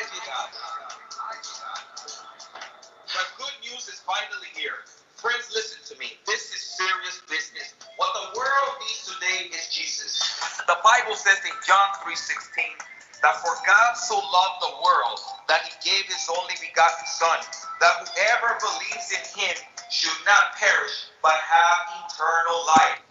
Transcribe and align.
The 0.00 0.08
good 3.36 3.52
news 3.60 3.84
is 3.84 4.00
finally 4.00 4.48
here. 4.56 4.80
Friends, 5.20 5.52
listen 5.52 5.76
to 5.92 6.00
me. 6.00 6.16
This 6.24 6.56
is 6.56 6.60
serious 6.80 7.20
business. 7.28 7.74
What 8.00 8.08
the 8.16 8.32
world 8.32 8.80
needs 8.80 9.12
today 9.12 9.52
is 9.52 9.68
Jesus. 9.68 10.24
The 10.64 10.80
Bible 10.80 11.12
says 11.16 11.36
in 11.44 11.52
John 11.68 11.92
3:16 12.00 12.80
that 13.20 13.36
for 13.44 13.52
God 13.66 13.92
so 13.92 14.16
loved 14.16 14.64
the 14.64 14.72
world 14.80 15.20
that 15.48 15.68
he 15.68 15.72
gave 15.84 16.08
his 16.08 16.24
only 16.32 16.54
begotten 16.64 17.04
son 17.04 17.36
that 17.84 18.00
whoever 18.00 18.56
believes 18.56 19.12
in 19.12 19.24
him 19.36 19.56
should 19.92 20.16
not 20.24 20.56
perish 20.56 21.12
but 21.20 21.36
have 21.36 22.08
eternal 22.08 22.64
life. 22.72 23.04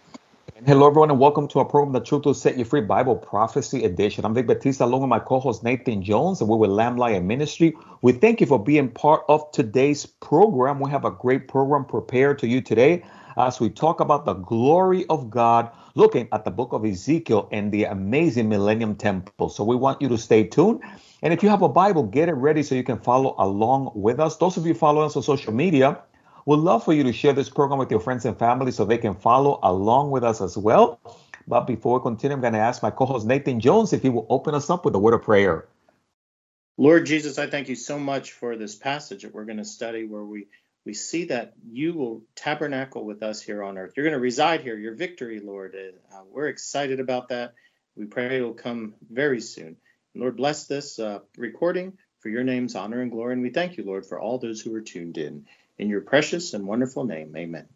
And 0.60 0.68
hello, 0.68 0.88
everyone, 0.88 1.10
and 1.10 1.18
welcome 1.18 1.48
to 1.48 1.60
our 1.60 1.64
program, 1.64 1.94
The 1.94 2.00
Truth 2.00 2.26
Will 2.26 2.34
Set 2.34 2.58
You 2.58 2.66
Free 2.66 2.82
Bible 2.82 3.16
Prophecy 3.16 3.82
Edition. 3.82 4.26
I'm 4.26 4.34
Vic 4.34 4.46
Batista, 4.46 4.84
along 4.84 5.00
with 5.00 5.08
my 5.08 5.18
co 5.18 5.40
host 5.40 5.64
Nathan 5.64 6.02
Jones, 6.02 6.42
and 6.42 6.50
we're 6.50 6.58
with 6.58 6.68
Lamb 6.68 6.98
Lion 6.98 7.26
Ministry. 7.26 7.74
We 8.02 8.12
thank 8.12 8.42
you 8.42 8.46
for 8.46 8.62
being 8.62 8.90
part 8.90 9.22
of 9.30 9.50
today's 9.52 10.04
program. 10.04 10.78
We 10.78 10.90
have 10.90 11.06
a 11.06 11.10
great 11.10 11.48
program 11.48 11.86
prepared 11.86 12.40
to 12.40 12.46
you 12.46 12.60
today 12.60 13.02
as 13.38 13.58
we 13.58 13.70
talk 13.70 14.00
about 14.00 14.26
the 14.26 14.34
glory 14.34 15.06
of 15.08 15.30
God, 15.30 15.70
looking 15.94 16.28
at 16.30 16.44
the 16.44 16.50
book 16.50 16.74
of 16.74 16.84
Ezekiel 16.84 17.48
and 17.50 17.72
the 17.72 17.84
amazing 17.84 18.50
Millennium 18.50 18.96
Temple. 18.96 19.48
So 19.48 19.64
we 19.64 19.76
want 19.76 20.02
you 20.02 20.10
to 20.10 20.18
stay 20.18 20.44
tuned. 20.44 20.82
And 21.22 21.32
if 21.32 21.42
you 21.42 21.48
have 21.48 21.62
a 21.62 21.70
Bible, 21.70 22.02
get 22.02 22.28
it 22.28 22.34
ready 22.34 22.62
so 22.62 22.74
you 22.74 22.84
can 22.84 22.98
follow 22.98 23.34
along 23.38 23.92
with 23.94 24.20
us. 24.20 24.36
Those 24.36 24.58
of 24.58 24.66
you 24.66 24.74
following 24.74 25.06
us 25.06 25.16
on 25.16 25.22
social 25.22 25.54
media, 25.54 26.02
We'd 26.46 26.56
love 26.56 26.84
for 26.84 26.92
you 26.92 27.04
to 27.04 27.12
share 27.12 27.32
this 27.32 27.48
program 27.48 27.78
with 27.78 27.90
your 27.90 28.00
friends 28.00 28.24
and 28.24 28.38
family 28.38 28.72
so 28.72 28.84
they 28.84 28.98
can 28.98 29.14
follow 29.14 29.60
along 29.62 30.10
with 30.10 30.24
us 30.24 30.40
as 30.40 30.56
well. 30.56 31.00
But 31.46 31.66
before 31.66 31.98
we 31.98 32.02
continue, 32.02 32.34
I'm 32.34 32.40
going 32.40 32.52
to 32.54 32.58
ask 32.58 32.82
my 32.82 32.90
co 32.90 33.06
host 33.06 33.26
Nathan 33.26 33.60
Jones 33.60 33.92
if 33.92 34.02
he 34.02 34.08
will 34.08 34.26
open 34.28 34.54
us 34.54 34.70
up 34.70 34.84
with 34.84 34.94
a 34.94 34.98
word 34.98 35.14
of 35.14 35.22
prayer. 35.22 35.66
Lord 36.76 37.04
Jesus, 37.06 37.38
I 37.38 37.46
thank 37.46 37.68
you 37.68 37.76
so 37.76 37.98
much 37.98 38.32
for 38.32 38.56
this 38.56 38.74
passage 38.74 39.22
that 39.22 39.34
we're 39.34 39.44
going 39.44 39.58
to 39.58 39.64
study 39.64 40.06
where 40.06 40.24
we, 40.24 40.46
we 40.86 40.94
see 40.94 41.26
that 41.26 41.52
you 41.70 41.92
will 41.92 42.22
tabernacle 42.34 43.04
with 43.04 43.22
us 43.22 43.42
here 43.42 43.62
on 43.62 43.76
earth. 43.76 43.92
You're 43.96 44.04
going 44.04 44.14
to 44.16 44.20
reside 44.20 44.62
here, 44.62 44.78
your 44.78 44.94
victory, 44.94 45.40
Lord. 45.40 45.76
Uh, 45.76 46.22
we're 46.30 46.48
excited 46.48 47.00
about 47.00 47.28
that. 47.28 47.54
We 47.96 48.06
pray 48.06 48.38
it 48.38 48.42
will 48.42 48.54
come 48.54 48.94
very 49.10 49.40
soon. 49.42 49.76
Lord, 50.14 50.36
bless 50.36 50.66
this 50.66 50.98
uh, 50.98 51.18
recording 51.36 51.98
for 52.20 52.30
your 52.30 52.44
name's 52.44 52.74
honor 52.74 53.02
and 53.02 53.10
glory. 53.10 53.34
And 53.34 53.42
we 53.42 53.50
thank 53.50 53.76
you, 53.76 53.84
Lord, 53.84 54.06
for 54.06 54.18
all 54.18 54.38
those 54.38 54.60
who 54.60 54.74
are 54.74 54.80
tuned 54.80 55.18
in. 55.18 55.46
In 55.80 55.88
your 55.88 56.02
precious 56.02 56.52
and 56.52 56.66
wonderful 56.66 57.04
name, 57.04 57.34
amen. 57.34 57.66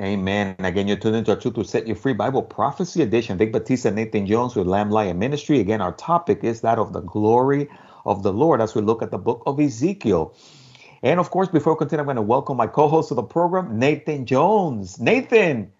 Amen. 0.00 0.56
Again, 0.58 0.88
you're 0.88 0.96
tuned 0.96 1.14
into 1.14 1.30
our 1.30 1.38
Truth 1.38 1.54
to 1.54 1.64
Set 1.64 1.86
You 1.86 1.94
Free 1.94 2.12
Bible 2.12 2.42
Prophecy 2.42 3.02
Edition. 3.02 3.38
Vic 3.38 3.52
Batista, 3.52 3.90
Nathan 3.90 4.26
Jones 4.26 4.56
with 4.56 4.66
Lamb 4.66 4.90
Lion 4.90 5.20
Ministry. 5.20 5.60
Again, 5.60 5.80
our 5.80 5.92
topic 5.92 6.42
is 6.42 6.62
that 6.62 6.76
of 6.76 6.92
the 6.92 7.02
glory 7.02 7.68
of 8.04 8.24
the 8.24 8.32
Lord 8.32 8.60
as 8.60 8.74
we 8.74 8.82
look 8.82 9.00
at 9.00 9.12
the 9.12 9.18
book 9.18 9.44
of 9.46 9.60
Ezekiel. 9.60 10.34
And 11.04 11.20
of 11.20 11.30
course, 11.30 11.46
before 11.46 11.74
we 11.74 11.78
continue, 11.78 12.00
I'm 12.00 12.06
going 12.06 12.16
to 12.16 12.22
welcome 12.22 12.56
my 12.56 12.66
co-host 12.66 13.12
of 13.12 13.16
the 13.16 13.22
program, 13.22 13.78
Nathan 13.78 14.26
Jones. 14.26 14.98
Nathan, 14.98 15.70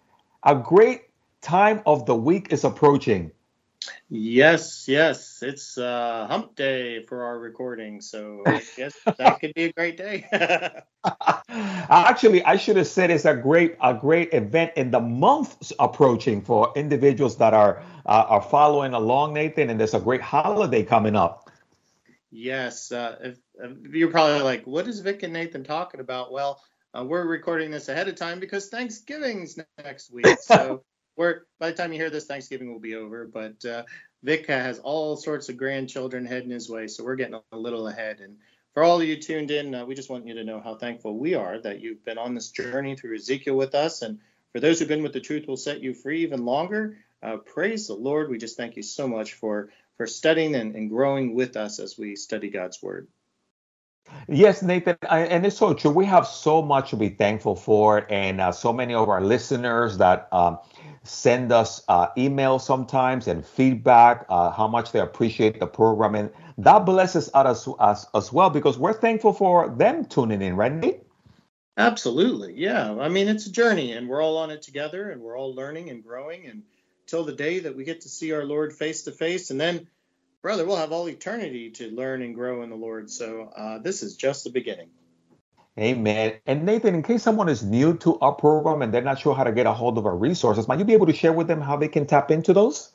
a 0.43 0.55
great 0.55 1.01
time 1.41 1.81
of 1.85 2.05
the 2.05 2.15
week 2.15 2.53
is 2.53 2.63
approaching. 2.63 3.29
Yes, 4.09 4.87
yes, 4.87 5.41
it's 5.41 5.77
uh, 5.77 6.27
hump 6.29 6.55
day 6.55 7.03
for 7.05 7.23
our 7.23 7.39
recording, 7.39 8.01
so 8.01 8.43
yes, 8.77 8.93
that 9.17 9.39
could 9.39 9.53
be 9.53 9.65
a 9.65 9.73
great 9.73 9.97
day. 9.97 10.25
Actually, 11.49 12.43
I 12.43 12.55
should 12.57 12.77
have 12.77 12.87
said 12.87 13.11
it's 13.11 13.25
a 13.25 13.35
great 13.35 13.75
a 13.81 13.93
great 13.93 14.33
event 14.33 14.73
in 14.75 14.91
the 14.91 14.99
months 14.99 15.73
approaching 15.79 16.41
for 16.41 16.71
individuals 16.75 17.37
that 17.37 17.53
are 17.53 17.81
uh, 18.05 18.25
are 18.27 18.41
following 18.41 18.93
along, 18.93 19.33
Nathan, 19.33 19.69
and 19.69 19.79
there's 19.79 19.93
a 19.93 19.99
great 19.99 20.21
holiday 20.21 20.83
coming 20.83 21.15
up. 21.15 21.49
Yes, 22.31 22.91
uh, 22.91 23.17
if, 23.23 23.39
if 23.55 23.93
you're 23.93 24.11
probably 24.11 24.41
like, 24.41 24.65
what 24.67 24.87
is 24.87 24.99
Vic 24.99 25.23
and 25.23 25.33
Nathan 25.33 25.63
talking 25.63 26.01
about? 26.01 26.31
Well, 26.31 26.61
uh, 26.93 27.03
we're 27.03 27.25
recording 27.25 27.71
this 27.71 27.87
ahead 27.87 28.07
of 28.07 28.15
time 28.15 28.39
because 28.39 28.67
Thanksgiving's 28.67 29.57
next 29.77 30.11
week, 30.11 30.37
so 30.41 30.83
we're 31.15 31.41
by 31.59 31.71
the 31.71 31.77
time 31.77 31.93
you 31.93 31.99
hear 31.99 32.09
this, 32.09 32.25
Thanksgiving 32.25 32.71
will 32.71 32.79
be 32.79 32.95
over. 32.95 33.25
But 33.25 33.63
uh, 33.65 33.83
Vic 34.23 34.47
has 34.47 34.79
all 34.79 35.15
sorts 35.15 35.49
of 35.49 35.57
grandchildren 35.57 36.25
heading 36.25 36.49
his 36.49 36.69
way, 36.69 36.87
so 36.87 37.03
we're 37.03 37.15
getting 37.15 37.39
a 37.51 37.57
little 37.57 37.87
ahead. 37.87 38.19
And 38.19 38.37
for 38.73 38.83
all 38.83 38.99
of 38.99 39.07
you 39.07 39.15
tuned 39.15 39.51
in, 39.51 39.73
uh, 39.73 39.85
we 39.85 39.95
just 39.95 40.09
want 40.09 40.27
you 40.27 40.33
to 40.33 40.43
know 40.43 40.59
how 40.59 40.75
thankful 40.75 41.17
we 41.17 41.33
are 41.33 41.59
that 41.61 41.81
you've 41.81 42.03
been 42.03 42.17
on 42.17 42.33
this 42.33 42.49
journey 42.49 42.95
through 42.95 43.15
Ezekiel 43.15 43.55
with 43.55 43.75
us. 43.75 44.01
And 44.01 44.19
for 44.51 44.59
those 44.59 44.79
who've 44.79 44.87
been 44.87 45.03
with 45.03 45.13
the 45.13 45.21
truth, 45.21 45.45
we'll 45.47 45.57
set 45.57 45.81
you 45.81 45.93
free 45.93 46.23
even 46.23 46.45
longer. 46.45 46.97
Uh, 47.23 47.37
praise 47.37 47.87
the 47.87 47.93
Lord. 47.93 48.29
We 48.29 48.37
just 48.37 48.57
thank 48.57 48.75
you 48.75 48.83
so 48.83 49.07
much 49.07 49.33
for 49.33 49.69
for 49.97 50.07
studying 50.07 50.55
and, 50.55 50.75
and 50.75 50.89
growing 50.89 51.35
with 51.35 51.55
us 51.55 51.79
as 51.79 51.97
we 51.97 52.15
study 52.15 52.49
God's 52.49 52.83
word. 52.83 53.07
Yes, 54.27 54.61
Nathan, 54.61 54.97
and 55.09 55.45
it's 55.45 55.57
so 55.57 55.73
true. 55.73 55.91
We 55.91 56.05
have 56.05 56.27
so 56.27 56.61
much 56.61 56.91
to 56.91 56.95
be 56.95 57.09
thankful 57.09 57.55
for, 57.55 58.05
and 58.11 58.39
uh, 58.39 58.51
so 58.51 58.71
many 58.71 58.93
of 58.93 59.09
our 59.09 59.21
listeners 59.21 59.97
that 59.97 60.27
um, 60.31 60.59
send 61.05 61.51
us 61.51 61.83
uh, 61.87 62.07
emails 62.17 62.61
sometimes 62.61 63.27
and 63.27 63.45
feedback, 63.45 64.25
uh, 64.29 64.51
how 64.51 64.67
much 64.67 64.91
they 64.91 64.99
appreciate 64.99 65.59
the 65.59 65.67
program. 65.67 66.15
And 66.15 66.31
that 66.57 66.85
blesses 66.85 67.29
us, 67.33 67.67
us 67.79 68.05
as 68.13 68.33
well 68.33 68.49
because 68.49 68.77
we're 68.77 68.93
thankful 68.93 69.33
for 69.33 69.69
them 69.69 70.05
tuning 70.05 70.41
in, 70.41 70.55
right, 70.55 70.71
Nate? 70.71 71.01
Absolutely. 71.77 72.53
Yeah. 72.55 72.95
I 72.99 73.09
mean, 73.09 73.27
it's 73.27 73.47
a 73.47 73.51
journey 73.51 73.91
and 73.93 74.07
we're 74.07 74.23
all 74.23 74.37
on 74.37 74.49
it 74.49 74.61
together 74.61 75.11
and 75.11 75.21
we're 75.21 75.37
all 75.37 75.53
learning 75.53 75.89
and 75.89 76.03
growing 76.03 76.47
and 76.47 76.63
till 77.07 77.23
the 77.23 77.33
day 77.33 77.59
that 77.59 77.75
we 77.75 77.83
get 77.83 78.01
to 78.01 78.09
see 78.09 78.31
our 78.31 78.45
Lord 78.45 78.73
face 78.73 79.03
to 79.03 79.11
face. 79.11 79.51
And 79.51 79.59
then, 79.59 79.87
brother, 80.41 80.65
we'll 80.65 80.77
have 80.77 80.91
all 80.91 81.09
eternity 81.09 81.71
to 81.71 81.91
learn 81.91 82.21
and 82.21 82.33
grow 82.33 82.63
in 82.63 82.69
the 82.69 82.75
Lord. 82.75 83.09
So 83.09 83.51
uh, 83.55 83.79
this 83.79 84.03
is 84.03 84.15
just 84.15 84.43
the 84.45 84.49
beginning. 84.49 84.89
Amen. 85.77 86.35
And 86.45 86.65
Nathan, 86.65 86.95
in 86.95 87.03
case 87.03 87.21
someone 87.21 87.49
is 87.49 87.61
new 87.61 87.97
to 87.97 88.17
our 88.19 88.31
program 88.31 88.81
and 88.81 88.93
they're 88.93 89.01
not 89.01 89.19
sure 89.19 89.35
how 89.35 89.43
to 89.43 89.51
get 89.51 89.65
a 89.65 89.73
hold 89.73 89.97
of 89.97 90.05
our 90.05 90.15
resources, 90.15 90.69
might 90.69 90.79
you 90.79 90.85
be 90.85 90.93
able 90.93 91.07
to 91.07 91.13
share 91.13 91.33
with 91.33 91.47
them 91.47 91.59
how 91.59 91.75
they 91.75 91.89
can 91.89 92.05
tap 92.05 92.31
into 92.31 92.53
those? 92.53 92.93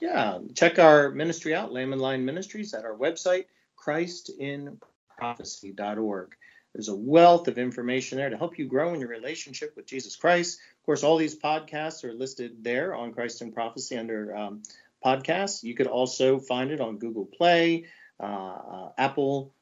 Yeah, 0.00 0.38
check 0.54 0.78
our 0.78 1.10
ministry 1.10 1.54
out, 1.54 1.72
Lamb 1.72 1.92
and 1.92 2.00
Lion 2.00 2.24
Ministries, 2.24 2.72
at 2.72 2.84
our 2.84 2.94
website, 2.94 3.44
christinprophecy.org. 3.78 6.36
There's 6.72 6.88
a 6.88 6.96
wealth 6.96 7.48
of 7.48 7.58
information 7.58 8.16
there 8.18 8.30
to 8.30 8.36
help 8.36 8.58
you 8.58 8.66
grow 8.66 8.92
in 8.92 9.00
your 9.00 9.08
relationship 9.08 9.74
with 9.76 9.86
Jesus 9.86 10.16
Christ. 10.16 10.58
Of 10.80 10.86
course, 10.86 11.02
all 11.02 11.16
these 11.16 11.38
podcasts 11.38 12.04
are 12.04 12.12
listed 12.12 12.62
there 12.62 12.94
on 12.94 13.14
Christ 13.14 13.40
in 13.40 13.52
Prophecy 13.52 13.96
under 13.96 14.36
um, 14.36 14.62
podcasts. 15.04 15.62
You 15.62 15.74
could 15.74 15.86
also 15.86 16.38
find 16.38 16.70
it 16.70 16.80
on 16.80 16.98
Google 16.98 17.24
Play, 17.24 17.86
uh, 18.20 18.22
uh, 18.22 18.90
Apple 18.98 19.54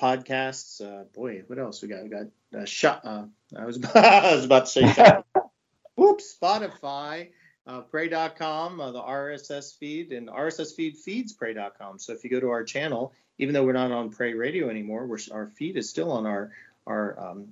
podcasts. 0.00 0.80
Uh, 0.80 1.04
boy, 1.14 1.42
what 1.46 1.58
else 1.58 1.82
we 1.82 1.88
got? 1.88 2.02
We 2.02 2.08
got 2.08 2.26
uh, 2.56 2.64
shot. 2.64 3.02
Uh, 3.04 3.24
I 3.56 3.64
was 3.64 3.82
I 3.94 4.34
was 4.34 4.44
about 4.44 4.66
to 4.66 4.70
say 4.70 4.92
shot. 4.92 5.26
Whoops, 5.94 6.36
Spotify, 6.40 7.28
uh, 7.66 7.82
Pray.com, 7.82 8.80
uh, 8.80 8.92
the 8.92 9.02
RSS 9.02 9.76
feed, 9.76 10.12
and 10.12 10.28
RSS 10.28 10.74
feed 10.74 10.96
feeds 10.96 11.32
Pray.com. 11.32 11.98
So 11.98 12.12
if 12.12 12.24
you 12.24 12.30
go 12.30 12.40
to 12.40 12.50
our 12.50 12.64
channel, 12.64 13.12
even 13.38 13.54
though 13.54 13.64
we're 13.64 13.72
not 13.72 13.92
on 13.92 14.10
Pray 14.10 14.34
Radio 14.34 14.68
anymore, 14.68 15.06
we're, 15.06 15.18
our 15.32 15.46
feed 15.46 15.76
is 15.76 15.88
still 15.88 16.10
on 16.12 16.26
our 16.26 16.50
our 16.86 17.30
um, 17.30 17.48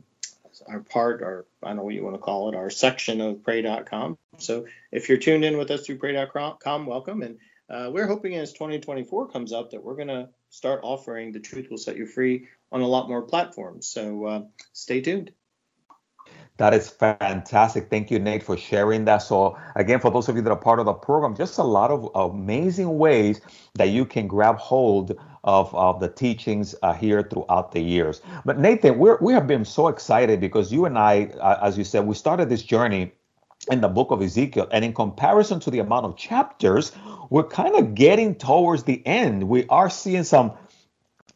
our 0.66 0.80
part, 0.80 1.22
our 1.22 1.44
I 1.62 1.68
don't 1.68 1.76
know 1.76 1.82
what 1.84 1.94
you 1.94 2.04
want 2.04 2.16
to 2.16 2.20
call 2.20 2.48
it, 2.48 2.56
our 2.56 2.70
section 2.70 3.20
of 3.20 3.42
Pray.com. 3.42 4.18
So 4.38 4.66
if 4.90 5.08
you're 5.08 5.18
tuned 5.18 5.44
in 5.44 5.58
with 5.58 5.70
us 5.70 5.86
through 5.86 5.98
Pray.com, 5.98 6.86
welcome. 6.86 7.22
And 7.22 7.38
uh, 7.70 7.90
we're 7.90 8.06
hoping 8.06 8.34
as 8.34 8.52
2024 8.52 9.28
comes 9.28 9.52
up 9.52 9.70
that 9.70 9.82
we're 9.82 9.96
going 9.96 10.08
to 10.08 10.28
start 10.48 10.80
offering 10.82 11.32
the 11.32 11.40
truth 11.40 11.68
will 11.70 11.78
set 11.78 11.96
you 11.96 12.06
free 12.06 12.48
on 12.72 12.80
a 12.80 12.86
lot 12.86 13.08
more 13.08 13.22
platforms. 13.22 13.86
So 13.86 14.24
uh, 14.26 14.42
stay 14.72 15.00
tuned. 15.00 15.32
That 16.56 16.74
is 16.74 16.90
fantastic. 16.90 17.88
Thank 17.88 18.10
you, 18.10 18.18
Nate, 18.18 18.42
for 18.42 18.54
sharing 18.54 19.06
that. 19.06 19.18
So, 19.18 19.56
again, 19.76 19.98
for 19.98 20.10
those 20.10 20.28
of 20.28 20.36
you 20.36 20.42
that 20.42 20.50
are 20.50 20.56
part 20.56 20.78
of 20.78 20.84
the 20.84 20.92
program, 20.92 21.34
just 21.34 21.56
a 21.56 21.62
lot 21.62 21.90
of 21.90 22.10
amazing 22.14 22.98
ways 22.98 23.40
that 23.76 23.88
you 23.88 24.04
can 24.04 24.26
grab 24.28 24.58
hold 24.58 25.16
of, 25.42 25.74
of 25.74 26.00
the 26.00 26.08
teachings 26.08 26.74
uh, 26.82 26.92
here 26.92 27.22
throughout 27.22 27.72
the 27.72 27.80
years. 27.80 28.20
But, 28.44 28.58
Nathan, 28.58 28.98
we're, 28.98 29.16
we 29.22 29.32
have 29.32 29.46
been 29.46 29.64
so 29.64 29.88
excited 29.88 30.38
because 30.38 30.70
you 30.70 30.84
and 30.84 30.98
I, 30.98 31.30
uh, 31.40 31.60
as 31.62 31.78
you 31.78 31.84
said, 31.84 32.06
we 32.06 32.14
started 32.14 32.50
this 32.50 32.62
journey 32.62 33.12
in 33.70 33.80
the 33.80 33.88
book 33.88 34.10
of 34.10 34.22
Ezekiel. 34.22 34.68
And 34.70 34.84
in 34.84 34.92
comparison 34.92 35.60
to 35.60 35.70
the 35.70 35.78
amount 35.78 36.06
of 36.06 36.16
chapters, 36.16 36.92
we're 37.30 37.44
kind 37.44 37.76
of 37.76 37.94
getting 37.94 38.34
towards 38.34 38.82
the 38.82 39.04
end. 39.06 39.48
We 39.48 39.66
are 39.68 39.88
seeing 39.88 40.24
some 40.24 40.52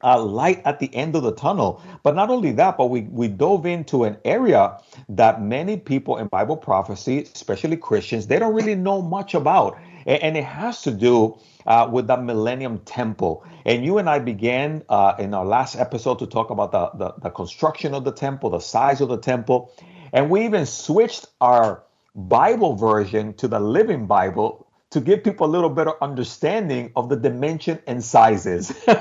uh, 0.02 0.22
light 0.22 0.60
at 0.66 0.80
the 0.80 0.94
end 0.94 1.16
of 1.16 1.22
the 1.22 1.32
tunnel. 1.32 1.82
But 2.02 2.14
not 2.14 2.28
only 2.28 2.52
that, 2.52 2.76
but 2.76 2.86
we, 2.86 3.02
we 3.02 3.28
dove 3.28 3.64
into 3.64 4.04
an 4.04 4.18
area 4.24 4.78
that 5.08 5.40
many 5.40 5.78
people 5.78 6.18
in 6.18 6.26
Bible 6.26 6.58
prophecy, 6.58 7.20
especially 7.34 7.78
Christians, 7.78 8.26
they 8.26 8.38
don't 8.38 8.54
really 8.54 8.74
know 8.74 9.00
much 9.00 9.34
about. 9.34 9.78
And, 10.04 10.22
and 10.22 10.36
it 10.36 10.44
has 10.44 10.82
to 10.82 10.90
do 10.90 11.38
uh, 11.66 11.88
with 11.90 12.08
the 12.08 12.18
Millennium 12.18 12.80
Temple. 12.80 13.46
And 13.64 13.82
you 13.84 13.96
and 13.96 14.10
I 14.10 14.18
began 14.18 14.82
uh, 14.90 15.14
in 15.18 15.32
our 15.32 15.46
last 15.46 15.76
episode 15.76 16.18
to 16.18 16.26
talk 16.26 16.50
about 16.50 16.72
the, 16.72 16.90
the, 16.98 17.14
the 17.22 17.30
construction 17.30 17.94
of 17.94 18.04
the 18.04 18.12
temple, 18.12 18.50
the 18.50 18.60
size 18.60 19.00
of 19.00 19.08
the 19.08 19.18
temple. 19.18 19.72
And 20.12 20.28
we 20.28 20.44
even 20.44 20.66
switched 20.66 21.26
our 21.40 21.82
Bible 22.14 22.76
version 22.76 23.32
to 23.34 23.48
the 23.48 23.58
Living 23.58 24.06
Bible 24.06 24.63
to 24.94 25.00
give 25.00 25.22
people 25.22 25.46
a 25.46 25.52
little 25.52 25.70
better 25.70 25.92
understanding 26.02 26.92
of 26.96 27.08
the 27.08 27.16
dimension 27.16 27.80
and 27.86 28.02
sizes. 28.02 28.72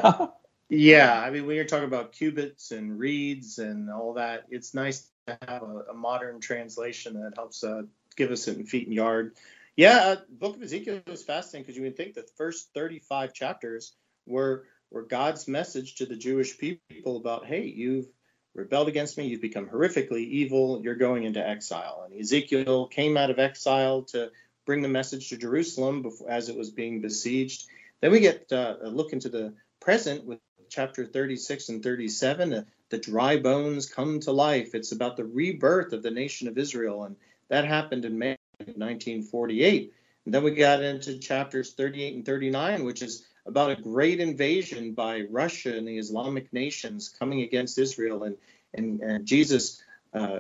Yeah, 0.76 1.22
I 1.22 1.30
mean, 1.30 1.46
when 1.46 1.56
you're 1.56 1.66
talking 1.66 1.86
about 1.86 2.14
cubits 2.14 2.72
and 2.72 2.98
reeds 2.98 3.60
and 3.60 3.92
all 3.92 4.14
that, 4.14 4.46
it's 4.50 4.74
nice 4.74 5.08
to 5.28 5.38
have 5.48 5.62
a, 5.62 5.92
a 5.92 5.94
modern 5.94 6.40
translation 6.40 7.14
that 7.22 7.34
helps 7.36 7.64
uh, 7.64 7.84
give 8.16 8.32
us 8.32 8.48
it 8.48 8.58
in 8.58 8.66
feet 8.66 8.88
and 8.88 8.96
yard. 8.96 9.36
Yeah, 9.76 9.98
uh, 9.98 10.16
Book 10.30 10.56
of 10.56 10.64
Ezekiel 10.64 11.02
is 11.06 11.22
fascinating 11.22 11.64
because 11.64 11.78
you 11.78 11.84
would 11.84 11.96
think 11.96 12.16
the 12.16 12.26
first 12.38 12.74
35 12.74 13.34
chapters 13.34 13.94
were 14.26 14.66
were 14.90 15.04
God's 15.04 15.48
message 15.48 15.96
to 15.96 16.08
the 16.08 16.16
Jewish 16.16 16.58
people 16.58 17.18
about, 17.18 17.46
hey, 17.46 17.66
you've 17.66 18.08
rebelled 18.56 18.88
against 18.88 19.16
me, 19.16 19.28
you've 19.28 19.42
become 19.42 19.68
horrifically 19.68 20.28
evil, 20.28 20.82
you're 20.84 20.96
going 20.96 21.24
into 21.24 21.48
exile. 21.48 22.04
And 22.06 22.20
Ezekiel 22.20 22.88
came 22.88 23.16
out 23.16 23.30
of 23.30 23.38
exile 23.38 24.04
to 24.04 24.32
bring 24.66 24.82
the 24.82 24.88
message 24.88 25.30
to 25.30 25.38
Jerusalem 25.38 26.02
before, 26.02 26.30
as 26.30 26.50
it 26.50 26.58
was 26.58 26.72
being 26.72 27.02
besieged. 27.02 27.68
Then 28.02 28.12
we 28.12 28.20
get 28.20 28.52
uh, 28.52 28.76
a 28.82 28.90
look 28.90 29.14
into 29.14 29.30
the 29.30 29.54
present 29.80 30.26
with 30.26 30.40
chapter 30.70 31.06
36 31.06 31.70
and 31.70 31.84
37. 31.84 32.50
The, 32.50 32.66
the 32.90 32.98
dry 32.98 33.38
bones 33.38 33.92
come 33.92 34.20
to 34.22 34.32
life. 34.32 34.76
It's 34.76 34.92
about 34.92 35.18
the 35.18 35.26
rebirth 35.26 35.94
of 35.94 36.04
the 36.04 36.12
nation 36.12 36.48
of 36.48 36.58
Israel, 36.58 37.04
and 37.04 37.16
that 37.50 37.66
happened 37.66 38.06
in 38.06 38.18
May 38.18 38.38
of 38.60 38.68
1948. 38.68 39.94
And 40.26 40.34
then 40.34 40.44
we 40.44 40.52
got 40.52 40.82
into 40.82 41.20
chapters 41.20 41.74
38 41.74 42.16
and 42.16 42.26
39, 42.26 42.86
which 42.86 43.02
is 43.02 43.26
about 43.46 43.72
a 43.72 43.82
great 43.82 44.20
invasion 44.22 44.94
by 44.94 45.22
Russia 45.30 45.78
and 45.78 45.88
the 45.88 45.98
Islamic 45.98 46.54
nations 46.54 47.10
coming 47.10 47.42
against 47.42 47.78
Israel, 47.78 48.24
and 48.24 48.38
and, 48.74 49.02
and 49.02 49.26
Jesus, 49.26 49.82
uh, 50.14 50.40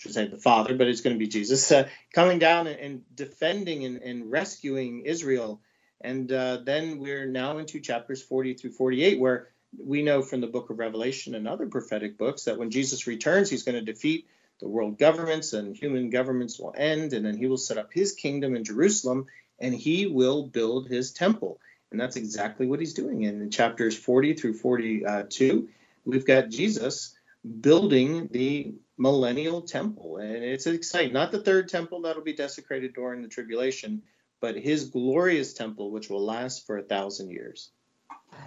should 0.00 0.14
say 0.14 0.26
the 0.26 0.36
Father, 0.36 0.74
but 0.74 0.88
it's 0.88 1.02
going 1.02 1.14
to 1.14 1.18
be 1.18 1.28
Jesus, 1.28 1.70
uh, 1.70 1.88
coming 2.12 2.38
down 2.38 2.66
and, 2.66 2.80
and 2.80 3.02
defending 3.14 3.84
and, 3.84 4.02
and 4.02 4.30
rescuing 4.30 5.02
Israel 5.04 5.60
and 6.00 6.32
uh, 6.32 6.58
then 6.64 6.98
we're 6.98 7.26
now 7.26 7.58
into 7.58 7.80
chapters 7.80 8.22
40 8.22 8.54
through 8.54 8.72
48, 8.72 9.20
where 9.20 9.48
we 9.78 10.02
know 10.02 10.22
from 10.22 10.40
the 10.40 10.46
book 10.46 10.70
of 10.70 10.78
Revelation 10.78 11.34
and 11.34 11.46
other 11.46 11.66
prophetic 11.66 12.16
books 12.16 12.44
that 12.44 12.58
when 12.58 12.70
Jesus 12.70 13.06
returns, 13.06 13.50
he's 13.50 13.64
going 13.64 13.78
to 13.78 13.92
defeat 13.92 14.26
the 14.60 14.68
world 14.68 14.98
governments 14.98 15.52
and 15.52 15.76
human 15.76 16.10
governments 16.10 16.58
will 16.58 16.74
end, 16.76 17.12
and 17.12 17.24
then 17.24 17.36
he 17.36 17.46
will 17.46 17.56
set 17.56 17.78
up 17.78 17.92
his 17.92 18.12
kingdom 18.12 18.54
in 18.54 18.64
Jerusalem 18.64 19.26
and 19.58 19.74
he 19.74 20.06
will 20.06 20.46
build 20.46 20.88
his 20.88 21.12
temple. 21.12 21.60
And 21.90 22.00
that's 22.00 22.16
exactly 22.16 22.66
what 22.66 22.80
he's 22.80 22.94
doing. 22.94 23.22
in 23.22 23.50
chapters 23.50 23.96
40 23.96 24.34
through 24.34 24.54
42, 24.54 25.68
we've 26.04 26.26
got 26.26 26.48
Jesus 26.48 27.14
building 27.60 28.28
the 28.30 28.74
millennial 29.00 29.62
temple. 29.62 30.18
And 30.18 30.44
it's 30.44 30.66
exciting. 30.66 31.14
Not 31.14 31.32
the 31.32 31.42
third 31.42 31.68
temple 31.68 32.02
that'll 32.02 32.22
be 32.22 32.34
desecrated 32.34 32.94
during 32.94 33.22
the 33.22 33.28
tribulation, 33.28 34.02
but 34.40 34.56
his 34.56 34.90
glorious 34.90 35.54
temple, 35.54 35.90
which 35.90 36.10
will 36.10 36.24
last 36.24 36.66
for 36.66 36.76
a 36.76 36.82
thousand 36.82 37.30
years. 37.30 37.70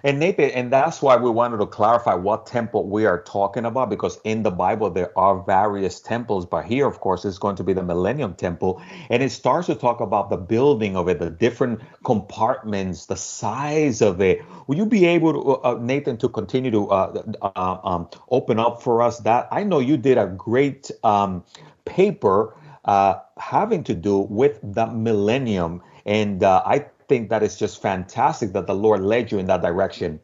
And 0.04 0.20
Nathan, 0.20 0.52
and 0.52 0.72
that's 0.72 1.02
why 1.02 1.16
we 1.16 1.30
wanted 1.30 1.58
to 1.58 1.66
clarify 1.66 2.14
what 2.14 2.46
temple 2.46 2.88
we 2.88 3.06
are 3.06 3.22
talking 3.24 3.66
about, 3.66 3.90
because 3.90 4.20
in 4.24 4.44
the 4.44 4.52
Bible 4.52 4.90
there 4.90 5.18
are 5.18 5.42
various 5.44 6.02
temples, 6.02 6.46
but 6.46 6.66
here, 6.66 6.86
of 6.86 7.00
course, 7.00 7.24
is 7.26 7.40
going 7.40 7.56
to 7.56 7.64
be 7.64 7.74
the 7.74 7.84
Millennium 7.84 8.34
Temple, 8.34 8.82
and 9.10 9.24
it 9.24 9.32
starts 9.32 9.68
to 9.68 9.76
talk 9.76 10.02
about 10.02 10.30
the 10.30 10.38
building 10.38 10.98
of 10.98 11.08
it, 11.08 11.20
the 11.20 11.30
different 11.30 11.82
compartments, 12.04 13.06
the 13.06 13.16
size 13.16 14.02
of 14.02 14.20
it. 14.22 14.42
Will 14.68 14.78
you 14.78 14.86
be 14.86 15.06
able 15.06 15.34
to, 15.34 15.40
uh, 15.40 15.74
uh 15.74 15.80
Nathan, 15.80 16.18
to 16.18 16.30
continue 16.30 16.72
to 16.72 16.90
uh, 16.90 17.24
uh, 17.42 17.78
um, 17.84 18.10
open 18.30 18.60
up 18.60 18.82
for 18.82 19.02
us 19.02 19.20
that? 19.20 19.48
I 19.52 19.64
know 19.64 19.80
you 19.80 19.98
did 19.98 20.18
a 20.18 20.28
great 20.28 20.92
um, 21.04 21.44
paper 21.86 22.56
uh, 22.86 23.16
having 23.38 23.84
to 23.86 23.94
do 23.94 24.20
with 24.20 24.60
the 24.62 24.88
millennium. 24.88 25.82
And 26.06 26.44
uh, 26.44 26.62
I 26.66 26.88
think 27.08 27.30
that 27.30 27.44
is 27.44 27.58
just 27.58 27.82
fantastic 27.82 28.54
that 28.54 28.68
the 28.68 28.76
Lord 28.76 29.02
led 29.02 29.32
you 29.32 29.40
in 29.40 29.48
that 29.48 29.62
direction. 29.62 30.20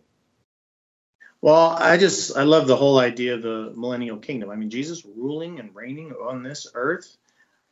Well, 1.41 1.69
I 1.69 1.97
just 1.97 2.35
I 2.35 2.43
love 2.43 2.67
the 2.67 2.75
whole 2.75 2.99
idea 2.99 3.35
of 3.35 3.41
the 3.41 3.73
millennial 3.75 4.17
kingdom. 4.17 4.49
I 4.49 4.55
mean, 4.55 4.69
Jesus 4.69 5.05
ruling 5.05 5.59
and 5.59 5.73
reigning 5.73 6.11
on 6.11 6.43
this 6.43 6.67
earth. 6.73 7.15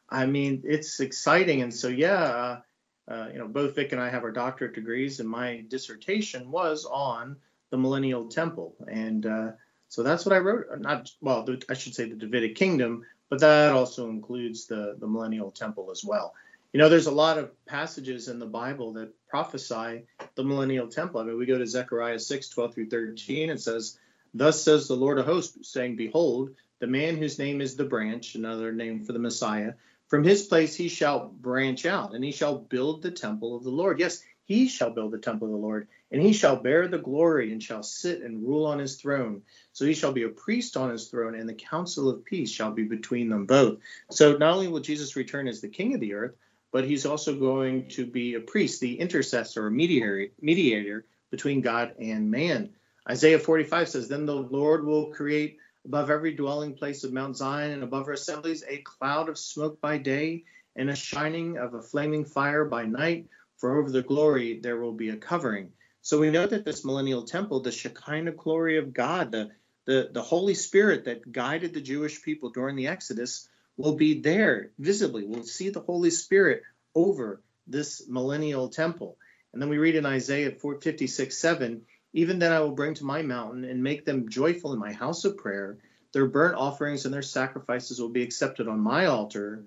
I 0.09 0.25
mean, 0.25 0.61
it's 0.63 1.01
exciting, 1.01 1.61
and 1.61 1.73
so 1.73 1.89
yeah, 1.89 2.13
uh, 2.21 2.61
uh, 3.09 3.27
you 3.31 3.39
know, 3.39 3.47
both 3.47 3.75
Vic 3.75 3.91
and 3.91 4.01
I 4.01 4.09
have 4.09 4.23
our 4.23 4.31
doctorate 4.31 4.73
degrees, 4.73 5.19
and 5.19 5.27
my 5.27 5.65
dissertation 5.67 6.49
was 6.49 6.85
on 6.85 7.35
the 7.69 7.77
millennial 7.77 8.29
temple, 8.29 8.73
and 8.89 9.25
uh, 9.25 9.51
so 9.89 10.01
that's 10.01 10.25
what 10.25 10.33
I 10.33 10.39
wrote. 10.39 10.67
Not 10.79 11.11
well, 11.19 11.45
I 11.69 11.73
should 11.73 11.93
say 11.93 12.07
the 12.07 12.15
Davidic 12.15 12.55
kingdom, 12.55 13.05
but 13.29 13.39
that 13.39 13.73
also 13.73 14.09
includes 14.09 14.65
the, 14.67 14.95
the 14.99 15.07
millennial 15.07 15.51
temple 15.51 15.91
as 15.91 16.05
well. 16.05 16.33
You 16.73 16.79
know, 16.79 16.89
there's 16.89 17.07
a 17.07 17.11
lot 17.11 17.37
of 17.37 17.65
passages 17.65 18.27
in 18.27 18.39
the 18.39 18.45
Bible 18.45 18.93
that 18.93 19.13
prophesy 19.29 20.03
the 20.35 20.43
millennial 20.43 20.87
temple. 20.87 21.21
I 21.21 21.23
mean, 21.23 21.37
we 21.37 21.45
go 21.45 21.57
to 21.57 21.65
Zechariah 21.65 22.19
6, 22.19 22.49
12 22.49 22.73
through 22.73 22.89
13. 22.89 23.49
It 23.49 23.61
says, 23.61 23.97
Thus 24.33 24.61
says 24.61 24.87
the 24.87 24.95
Lord 24.95 25.17
of 25.17 25.25
hosts, 25.25 25.71
saying, 25.71 25.95
Behold, 25.95 26.51
the 26.79 26.87
man 26.87 27.15
whose 27.15 27.39
name 27.39 27.61
is 27.61 27.75
the 27.75 27.85
branch, 27.85 28.35
another 28.35 28.73
name 28.73 29.05
for 29.05 29.13
the 29.13 29.19
Messiah, 29.19 29.73
from 30.09 30.23
his 30.23 30.43
place 30.43 30.75
he 30.75 30.89
shall 30.89 31.29
branch 31.29 31.85
out, 31.85 32.13
and 32.13 32.23
he 32.23 32.31
shall 32.31 32.57
build 32.57 33.01
the 33.01 33.11
temple 33.11 33.55
of 33.55 33.63
the 33.63 33.69
Lord. 33.69 33.99
Yes, 33.99 34.21
he 34.45 34.67
shall 34.67 34.89
build 34.89 35.11
the 35.11 35.17
temple 35.17 35.47
of 35.47 35.53
the 35.53 35.65
Lord, 35.65 35.87
and 36.11 36.21
he 36.21 36.31
shall 36.33 36.57
bear 36.57 36.87
the 36.87 36.97
glory, 36.97 37.51
and 37.51 37.63
shall 37.63 37.83
sit 37.83 38.21
and 38.21 38.45
rule 38.45 38.65
on 38.65 38.79
his 38.79 38.95
throne. 38.97 39.41
So 39.73 39.85
he 39.85 39.93
shall 39.93 40.11
be 40.11 40.23
a 40.23 40.29
priest 40.29 40.77
on 40.77 40.89
his 40.89 41.07
throne, 41.07 41.35
and 41.35 41.47
the 41.47 41.53
council 41.53 42.09
of 42.09 42.23
peace 42.23 42.51
shall 42.51 42.71
be 42.71 42.83
between 42.83 43.29
them 43.29 43.45
both. 43.45 43.79
So 44.11 44.37
not 44.37 44.53
only 44.53 44.67
will 44.67 44.79
Jesus 44.79 45.15
return 45.15 45.47
as 45.47 45.61
the 45.61 45.67
king 45.67 45.93
of 45.93 45.99
the 45.99 46.13
earth, 46.13 46.35
but 46.71 46.85
he's 46.85 47.05
also 47.05 47.35
going 47.35 47.89
to 47.89 48.05
be 48.05 48.35
a 48.35 48.39
priest, 48.39 48.81
the 48.81 48.99
intercessor 48.99 49.65
or 49.65 49.69
mediator, 49.69 50.27
mediator 50.41 51.05
between 51.31 51.61
God 51.61 51.93
and 51.99 52.29
man. 52.29 52.69
Isaiah 53.09 53.39
45 53.39 53.89
says, 53.89 54.07
Then 54.07 54.25
the 54.25 54.35
Lord 54.35 54.85
will 54.85 55.11
create 55.11 55.57
above 55.85 56.09
every 56.09 56.33
dwelling 56.33 56.73
place 56.73 57.03
of 57.03 57.13
Mount 57.13 57.37
Zion 57.37 57.71
and 57.71 57.83
above 57.83 58.07
her 58.07 58.13
assemblies 58.13 58.63
a 58.67 58.77
cloud 58.79 59.29
of 59.29 59.37
smoke 59.37 59.79
by 59.79 59.97
day 59.97 60.43
and 60.75 60.89
a 60.89 60.95
shining 60.95 61.57
of 61.57 61.73
a 61.73 61.81
flaming 61.81 62.25
fire 62.25 62.65
by 62.65 62.85
night 62.85 63.27
for 63.57 63.77
over 63.77 63.89
the 63.89 64.03
glory 64.03 64.59
there 64.59 64.79
will 64.79 64.93
be 64.93 65.09
a 65.09 65.15
covering. 65.15 65.71
So 66.01 66.19
we 66.19 66.29
know 66.29 66.45
that 66.45 66.63
this 66.63 66.85
millennial 66.85 67.23
temple, 67.23 67.61
the 67.61 67.71
Shekinah 67.71 68.33
glory 68.33 68.77
of 68.77 68.93
God, 68.93 69.31
the, 69.31 69.49
the, 69.85 70.09
the 70.13 70.21
Holy 70.21 70.53
Spirit 70.53 71.05
that 71.05 71.31
guided 71.31 71.73
the 71.73 71.81
Jewish 71.81 72.21
people 72.21 72.49
during 72.49 72.75
the 72.75 72.87
Exodus, 72.87 73.49
will 73.77 73.95
be 73.95 74.19
there 74.19 74.71
visibly. 74.79 75.23
We'll 75.23 75.43
see 75.43 75.69
the 75.69 75.79
Holy 75.79 76.09
Spirit 76.09 76.63
over 76.95 77.41
this 77.67 78.07
millennial 78.07 78.69
temple. 78.69 79.17
And 79.53 79.61
then 79.61 79.69
we 79.69 79.77
read 79.77 79.95
in 79.95 80.05
Isaiah 80.05 80.51
56 80.51 81.37
7, 81.37 81.81
even 82.13 82.39
then 82.39 82.51
I 82.51 82.59
will 82.59 82.71
bring 82.71 82.95
to 82.95 83.05
my 83.05 83.21
mountain 83.21 83.63
and 83.63 83.83
make 83.83 84.05
them 84.05 84.29
joyful 84.29 84.73
in 84.73 84.79
my 84.79 84.93
house 84.93 85.25
of 85.25 85.37
prayer. 85.37 85.77
Their 86.13 86.25
burnt 86.25 86.55
offerings 86.55 87.05
and 87.05 87.13
their 87.13 87.21
sacrifices 87.21 88.01
will 88.01 88.09
be 88.09 88.23
accepted 88.23 88.67
on 88.67 88.79
my 88.79 89.05
altar, 89.05 89.63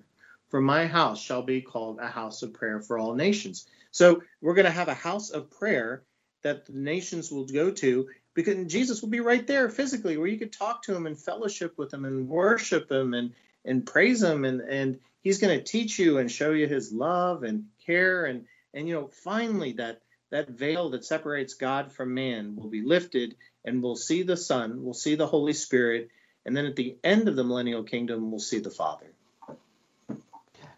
for 0.49 0.59
my 0.59 0.85
house 0.87 1.21
shall 1.21 1.43
be 1.43 1.61
called 1.61 1.99
a 1.99 2.07
house 2.07 2.43
of 2.43 2.53
prayer 2.53 2.81
for 2.81 2.97
all 2.97 3.15
nations. 3.15 3.67
So 3.91 4.23
we're 4.41 4.55
going 4.55 4.65
to 4.65 4.71
have 4.71 4.87
a 4.87 4.93
house 4.93 5.29
of 5.29 5.49
prayer 5.51 6.03
that 6.43 6.65
the 6.65 6.73
nations 6.73 7.31
will 7.31 7.45
go 7.45 7.71
to 7.71 8.09
because 8.33 8.65
Jesus 8.71 9.01
will 9.01 9.09
be 9.09 9.19
right 9.19 9.45
there 9.45 9.69
physically 9.69 10.17
where 10.17 10.27
you 10.27 10.39
could 10.39 10.53
talk 10.53 10.83
to 10.83 10.95
him 10.95 11.05
and 11.05 11.17
fellowship 11.17 11.77
with 11.77 11.93
him 11.93 12.05
and 12.05 12.27
worship 12.27 12.91
him 12.91 13.13
and 13.13 13.33
and 13.65 13.85
praise 13.85 14.21
him 14.21 14.45
and 14.45 14.61
and 14.61 14.99
he's 15.21 15.39
going 15.39 15.57
to 15.57 15.63
teach 15.63 15.99
you 15.99 16.17
and 16.17 16.31
show 16.31 16.51
you 16.51 16.67
his 16.67 16.91
love 16.91 17.43
and 17.43 17.65
care 17.85 18.25
and 18.25 18.45
and 18.73 18.87
you 18.87 18.93
know 18.93 19.07
finally 19.23 19.73
that 19.73 20.01
that 20.31 20.49
veil 20.49 20.91
that 20.91 21.05
separates 21.05 21.55
God 21.55 21.91
from 21.91 22.13
man 22.13 22.55
will 22.55 22.69
be 22.69 22.81
lifted 22.81 23.35
and 23.65 23.83
we'll 23.83 23.95
see 23.95 24.23
the 24.23 24.37
son 24.37 24.83
we'll 24.83 24.93
see 24.93 25.15
the 25.15 25.27
holy 25.27 25.53
spirit 25.53 26.09
and 26.45 26.55
then 26.55 26.65
at 26.65 26.75
the 26.75 26.97
end 27.03 27.27
of 27.27 27.35
the 27.35 27.43
millennial 27.43 27.83
kingdom 27.83 28.31
we'll 28.31 28.39
see 28.39 28.59
the 28.59 28.71
father 28.71 29.10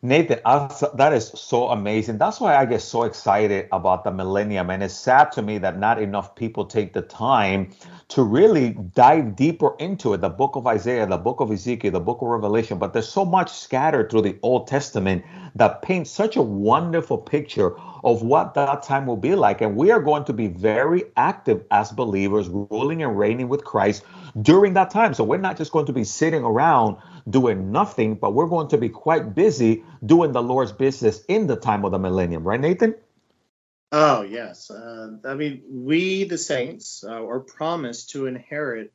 Nathan, 0.05 0.39
that 0.43 1.13
is 1.13 1.29
so 1.29 1.69
amazing. 1.69 2.17
That's 2.17 2.41
why 2.41 2.57
I 2.57 2.65
get 2.65 2.81
so 2.81 3.03
excited 3.03 3.69
about 3.72 4.03
the 4.03 4.12
millennium. 4.12 4.69
And 4.69 4.83
it's 4.83 4.93
sad 4.93 5.31
to 5.31 5.41
me 5.41 5.60
that 5.60 5.79
not 5.79 6.01
enough 6.01 6.36
people 6.36 6.65
take 6.65 6.91
the 6.91 7.03
time 7.03 7.72
to 8.10 8.22
really 8.22 8.72
dive 8.95 9.38
deeper 9.38 9.75
into 9.79 10.13
it. 10.13 10.19
The 10.19 10.27
book 10.27 10.57
of 10.57 10.67
Isaiah, 10.67 11.07
the 11.07 11.15
book 11.15 11.39
of 11.39 11.50
Ezekiel, 11.51 11.91
the 11.91 12.01
book 12.01 12.22
of 12.22 12.27
Revelation. 12.27 12.79
But 12.79 12.91
there's 12.91 13.07
so 13.07 13.24
much 13.24 13.50
scattered 13.50 14.12
through 14.12 14.24
the 14.24 14.38
Old 14.43 14.67
Testament 14.67 15.24
that 15.55 15.81
paints 15.81 16.12
such 16.12 16.36
a 16.36 16.41
wonderful 16.41 17.17
picture 17.17 17.74
of 18.03 18.24
what 18.24 18.55
that 18.55 18.83
time 18.83 19.05
will 19.05 19.15
be 19.15 19.36
like. 19.36 19.62
And 19.62 19.77
we 19.77 19.91
are 19.91 20.01
going 20.01 20.25
to 20.25 20.33
be 20.33 20.48
very 20.48 21.03
active 21.15 21.63
as 21.72 21.93
believers, 21.93 22.50
ruling 22.50 23.03
and 23.03 23.17
reigning 23.17 23.48
with 23.48 23.63
Christ 23.63 24.03
during 24.41 24.74
that 24.74 24.89
time. 24.89 25.13
So 25.13 25.24
we're 25.24 25.38
not 25.38 25.57
just 25.57 25.72
going 25.72 25.86
to 25.86 25.93
be 25.93 26.03
sitting 26.03 26.43
around 26.43 26.98
doing 27.30 27.72
nothing, 27.72 28.15
but 28.15 28.34
we're 28.34 28.48
going 28.48 28.68
to 28.70 28.77
be 28.77 28.89
quite 28.89 29.36
busy 29.36 29.84
doing 30.06 30.32
the 30.32 30.44
Lord's 30.44 30.72
business 30.72 31.24
in 31.27 31.48
the 31.48 31.56
time 31.56 31.86
of 31.86 31.92
the 31.92 32.00
millennium, 32.00 32.44
right, 32.44 32.60
Nathan? 32.60 32.96
Oh, 33.92 34.24
yes. 34.24 34.72
Uh, 34.72 35.18
I 35.24 35.36
mean, 35.36 35.63
we, 35.70 36.24
the 36.24 36.38
saints, 36.38 37.03
uh, 37.03 37.25
are 37.25 37.39
promised 37.39 38.10
to 38.12 38.25
inherit 38.25 38.92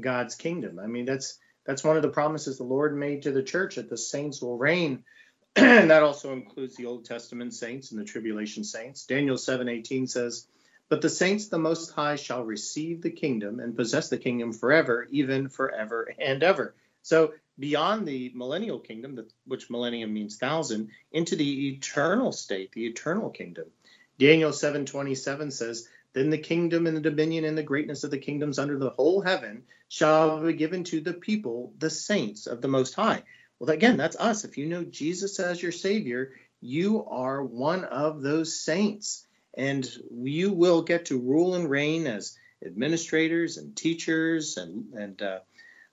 God's 0.00 0.34
kingdom. 0.34 0.78
I 0.78 0.86
mean, 0.86 1.04
that's 1.04 1.38
that's 1.66 1.84
one 1.84 1.96
of 1.96 2.02
the 2.02 2.08
promises 2.08 2.56
the 2.56 2.64
Lord 2.64 2.96
made 2.96 3.22
to 3.22 3.30
the 3.30 3.42
church 3.42 3.76
that 3.76 3.90
the 3.90 3.98
saints 3.98 4.40
will 4.40 4.56
reign. 4.56 5.04
and 5.56 5.90
that 5.90 6.02
also 6.02 6.32
includes 6.32 6.76
the 6.76 6.86
Old 6.86 7.04
Testament 7.04 7.52
saints 7.52 7.90
and 7.90 8.00
the 8.00 8.06
tribulation 8.06 8.64
saints. 8.64 9.04
Daniel 9.04 9.36
7:18 9.36 10.08
says, 10.08 10.46
But 10.88 11.02
the 11.02 11.10
saints 11.10 11.48
the 11.48 11.58
Most 11.58 11.90
High 11.90 12.16
shall 12.16 12.42
receive 12.42 13.02
the 13.02 13.10
kingdom 13.10 13.60
and 13.60 13.76
possess 13.76 14.08
the 14.08 14.16
kingdom 14.16 14.54
forever, 14.54 15.06
even 15.10 15.50
forever 15.50 16.10
and 16.18 16.42
ever. 16.42 16.74
So 17.08 17.32
beyond 17.58 18.06
the 18.06 18.32
millennial 18.34 18.78
kingdom, 18.78 19.18
which 19.46 19.70
millennium 19.70 20.12
means 20.12 20.36
thousand, 20.36 20.90
into 21.10 21.36
the 21.36 21.68
eternal 21.70 22.32
state, 22.32 22.70
the 22.72 22.84
eternal 22.84 23.30
kingdom. 23.30 23.70
Daniel 24.18 24.52
7:27 24.52 25.50
says, 25.50 25.88
"Then 26.12 26.28
the 26.28 26.36
kingdom 26.36 26.86
and 26.86 26.94
the 26.94 27.00
dominion 27.00 27.46
and 27.46 27.56
the 27.56 27.62
greatness 27.62 28.04
of 28.04 28.10
the 28.10 28.18
kingdoms 28.18 28.58
under 28.58 28.78
the 28.78 28.90
whole 28.90 29.22
heaven 29.22 29.62
shall 29.88 30.42
be 30.42 30.52
given 30.52 30.84
to 30.84 31.00
the 31.00 31.14
people, 31.14 31.72
the 31.78 31.88
saints 31.88 32.46
of 32.46 32.60
the 32.60 32.68
Most 32.68 32.92
High." 32.92 33.22
Well, 33.58 33.70
again, 33.70 33.96
that's 33.96 34.16
us. 34.16 34.44
If 34.44 34.58
you 34.58 34.66
know 34.66 34.84
Jesus 34.84 35.40
as 35.40 35.62
your 35.62 35.72
Savior, 35.72 36.34
you 36.60 37.06
are 37.06 37.42
one 37.42 37.86
of 37.86 38.20
those 38.20 38.60
saints, 38.60 39.26
and 39.54 39.90
you 40.12 40.52
will 40.52 40.82
get 40.82 41.06
to 41.06 41.18
rule 41.18 41.54
and 41.54 41.70
reign 41.70 42.06
as 42.06 42.36
administrators 42.62 43.56
and 43.56 43.74
teachers 43.74 44.58
and 44.58 44.92
and 44.92 45.22
uh, 45.22 45.38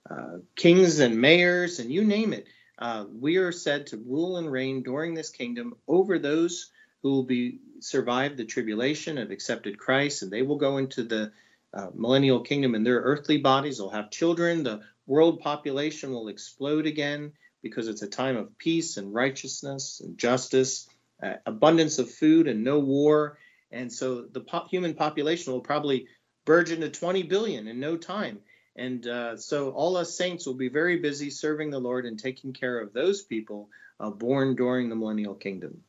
uh, 0.09 0.37
kings 0.55 0.99
and 0.99 1.19
mayors, 1.19 1.79
and 1.79 1.91
you 1.91 2.03
name 2.03 2.33
it. 2.33 2.47
Uh, 2.77 3.05
we 3.19 3.37
are 3.37 3.51
said 3.51 3.87
to 3.87 3.97
rule 3.97 4.37
and 4.37 4.51
reign 4.51 4.83
during 4.83 5.13
this 5.13 5.29
kingdom 5.29 5.75
over 5.87 6.19
those 6.19 6.71
who 7.01 7.11
will 7.11 7.23
be 7.23 7.59
survive 7.79 8.35
the 8.35 8.45
tribulation 8.45 9.17
and 9.17 9.31
accepted 9.31 9.77
Christ, 9.77 10.23
and 10.23 10.31
they 10.31 10.41
will 10.41 10.57
go 10.57 10.77
into 10.77 11.03
the 11.03 11.31
uh, 11.73 11.87
millennial 11.93 12.41
kingdom 12.41 12.75
in 12.75 12.83
their 12.83 12.99
earthly 12.99 13.37
bodies. 13.37 13.77
They'll 13.77 13.89
have 13.89 14.09
children. 14.09 14.63
The 14.63 14.81
world 15.07 15.39
population 15.39 16.11
will 16.11 16.29
explode 16.29 16.85
again 16.85 17.33
because 17.61 17.87
it's 17.87 18.01
a 18.01 18.07
time 18.07 18.37
of 18.37 18.57
peace 18.57 18.97
and 18.97 19.13
righteousness 19.13 20.01
and 20.03 20.17
justice, 20.17 20.87
uh, 21.21 21.33
abundance 21.45 21.99
of 21.99 22.11
food 22.11 22.47
and 22.47 22.63
no 22.63 22.79
war. 22.79 23.37
And 23.71 23.91
so 23.91 24.21
the 24.21 24.41
po- 24.41 24.67
human 24.69 24.93
population 24.93 25.51
will 25.51 25.61
probably 25.61 26.07
burgeon 26.45 26.81
to 26.81 26.89
20 26.89 27.23
billion 27.23 27.67
in 27.67 27.79
no 27.79 27.97
time. 27.97 28.39
And 28.75 29.07
uh, 29.07 29.37
so 29.37 29.69
all 29.71 29.95
us 29.95 30.17
saints 30.17 30.45
will 30.45 30.53
be 30.53 30.69
very 30.69 30.97
busy 30.97 31.29
serving 31.29 31.69
the 31.69 31.79
Lord 31.79 32.05
and 32.05 32.19
taking 32.19 32.51
care 32.53 32.79
of 32.79 32.91
those 32.91 33.21
people 33.21 33.69
uh, 33.99 34.09
born 34.09 34.55
during 34.55 34.89
the 34.89 34.95
millennial 34.95 35.35
kingdom. 35.35 35.81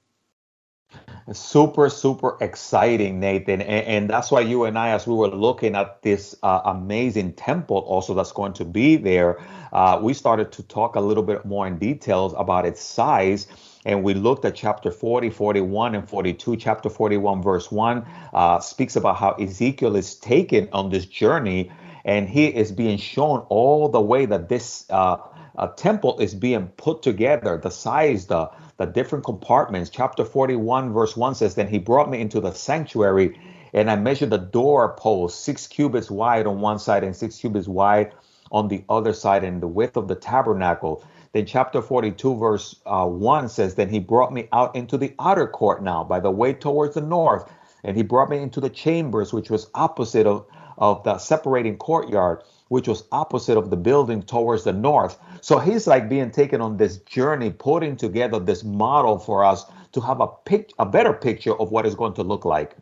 Super, 1.33 1.89
super 1.91 2.39
exciting, 2.41 3.19
Nathan. 3.19 3.61
And, 3.61 3.87
and, 3.87 4.11
that's 4.11 4.31
why 4.31 4.41
you 4.43 4.65
and 4.65 4.79
I, 4.79 4.91
as 4.91 5.09
we 5.09 5.15
were 5.15 5.27
looking 5.27 5.75
at 5.75 6.01
this 6.03 6.37
uh, 6.45 6.61
amazing 6.67 7.33
temple 7.33 7.79
also 7.79 8.15
that's 8.15 8.31
going 8.31 8.53
to 8.55 8.65
be 8.65 8.95
there, 8.95 9.45
uh, 9.73 9.99
we 10.01 10.15
started 10.15 10.53
to 10.53 10.63
talk 10.63 10.95
a 10.95 11.01
little 11.01 11.25
bit 11.25 11.45
more 11.45 11.67
in 11.67 11.79
details 11.79 12.33
about 12.37 12.65
its 12.65 12.81
size. 12.81 13.49
And 13.85 14.05
we 14.05 14.15
looked 14.15 14.45
at 14.45 14.55
chapter 14.55 14.93
40, 14.93 15.31
41, 15.31 15.97
and 15.97 16.09
42. 16.09 16.57
Chapter 16.57 16.89
41, 16.89 17.43
verse 17.43 17.73
1 17.73 18.07
uh, 18.33 18.61
speaks 18.61 18.95
about 18.95 19.17
how 19.17 19.33
Ezekiel 19.33 19.97
is 19.97 20.15
taken 20.15 20.69
on 20.73 20.91
this 20.91 21.07
journey 21.07 21.73
and 22.07 22.29
he 22.29 22.47
is 22.47 22.73
being 22.73 22.97
shown 22.97 23.41
all 23.51 23.89
the 23.91 24.01
way 24.01 24.25
that 24.25 24.49
this 24.49 24.87
uh, 24.91 25.19
uh, 25.59 25.67
temple 25.69 26.19
is 26.21 26.35
being 26.35 26.69
put 26.77 27.03
together, 27.03 27.59
the 27.63 27.71
size, 27.71 28.27
the 28.27 28.49
the 28.79 28.87
different 28.87 29.25
compartments. 29.25 29.91
Chapter 29.91 30.25
41, 30.25 30.93
verse 30.93 31.17
1 31.17 31.35
says, 31.35 31.55
Then 31.55 31.69
he 31.69 31.79
brought 31.79 32.11
me 32.11 32.21
into 32.21 32.41
the 32.41 32.53
sanctuary, 32.53 33.41
and 33.73 33.91
I 33.91 33.97
measured 33.97 34.31
the 34.31 34.39
door 34.39 34.95
post, 34.97 35.45
six 35.45 35.67
cubits 35.67 36.11
wide 36.11 36.47
on 36.47 36.61
one 36.61 36.79
side 36.79 37.03
and 37.03 37.17
six 37.17 37.39
cubits 37.39 37.67
wide 37.67 38.13
on 38.53 38.69
the 38.69 38.85
other 38.89 39.13
side, 39.13 39.45
and 39.45 39.63
the 39.63 39.67
width 39.67 39.97
of 39.97 40.09
the 40.09 40.15
tabernacle. 40.15 41.03
Then 41.33 41.47
chapter 41.47 41.83
42, 41.83 42.37
verse 42.37 42.77
uh, 42.87 43.07
1 43.07 43.49
says, 43.49 43.75
Then 43.75 43.89
he 43.89 43.99
brought 43.99 44.33
me 44.33 44.49
out 44.53 44.77
into 44.77 44.99
the 44.99 45.15
outer 45.19 45.47
court 45.47 45.83
now 45.83 46.05
by 46.05 46.21
the 46.21 46.31
way 46.31 46.53
towards 46.53 46.95
the 46.95 47.01
north, 47.01 47.51
and 47.83 47.97
he 47.97 48.03
brought 48.03 48.31
me 48.31 48.39
into 48.39 48.61
the 48.61 48.71
chambers, 48.71 49.33
which 49.33 49.51
was 49.51 49.71
opposite 49.75 50.27
of 50.27 50.47
of 50.79 51.03
the 51.05 51.19
separating 51.19 51.77
courtyard, 51.77 52.43
which 52.69 52.89
was 52.89 53.05
opposite 53.13 53.57
of 53.57 53.71
the 53.71 53.77
building 53.77 54.23
towards 54.23 54.65
the 54.65 54.73
north. 54.73 55.19
So 55.41 55.59
he's 55.59 55.87
like 55.87 56.09
being 56.09 56.31
taken 56.31 56.61
on 56.61 56.77
this 56.77 56.99
journey, 56.99 57.51
putting 57.51 57.97
together 57.97 58.39
this 58.39 58.65
model 58.65 59.19
for 59.19 59.45
us 59.45 59.65
to 59.93 60.01
have 60.01 60.21
a 60.21 60.29
pic- 60.45 60.73
a 60.79 60.87
better 60.87 61.13
picture 61.13 61.55
of 61.55 61.71
what 61.71 61.87
it's 61.87 61.95
going 61.95 62.15
to 62.15 62.23
look 62.23 62.45
like. 62.45 62.77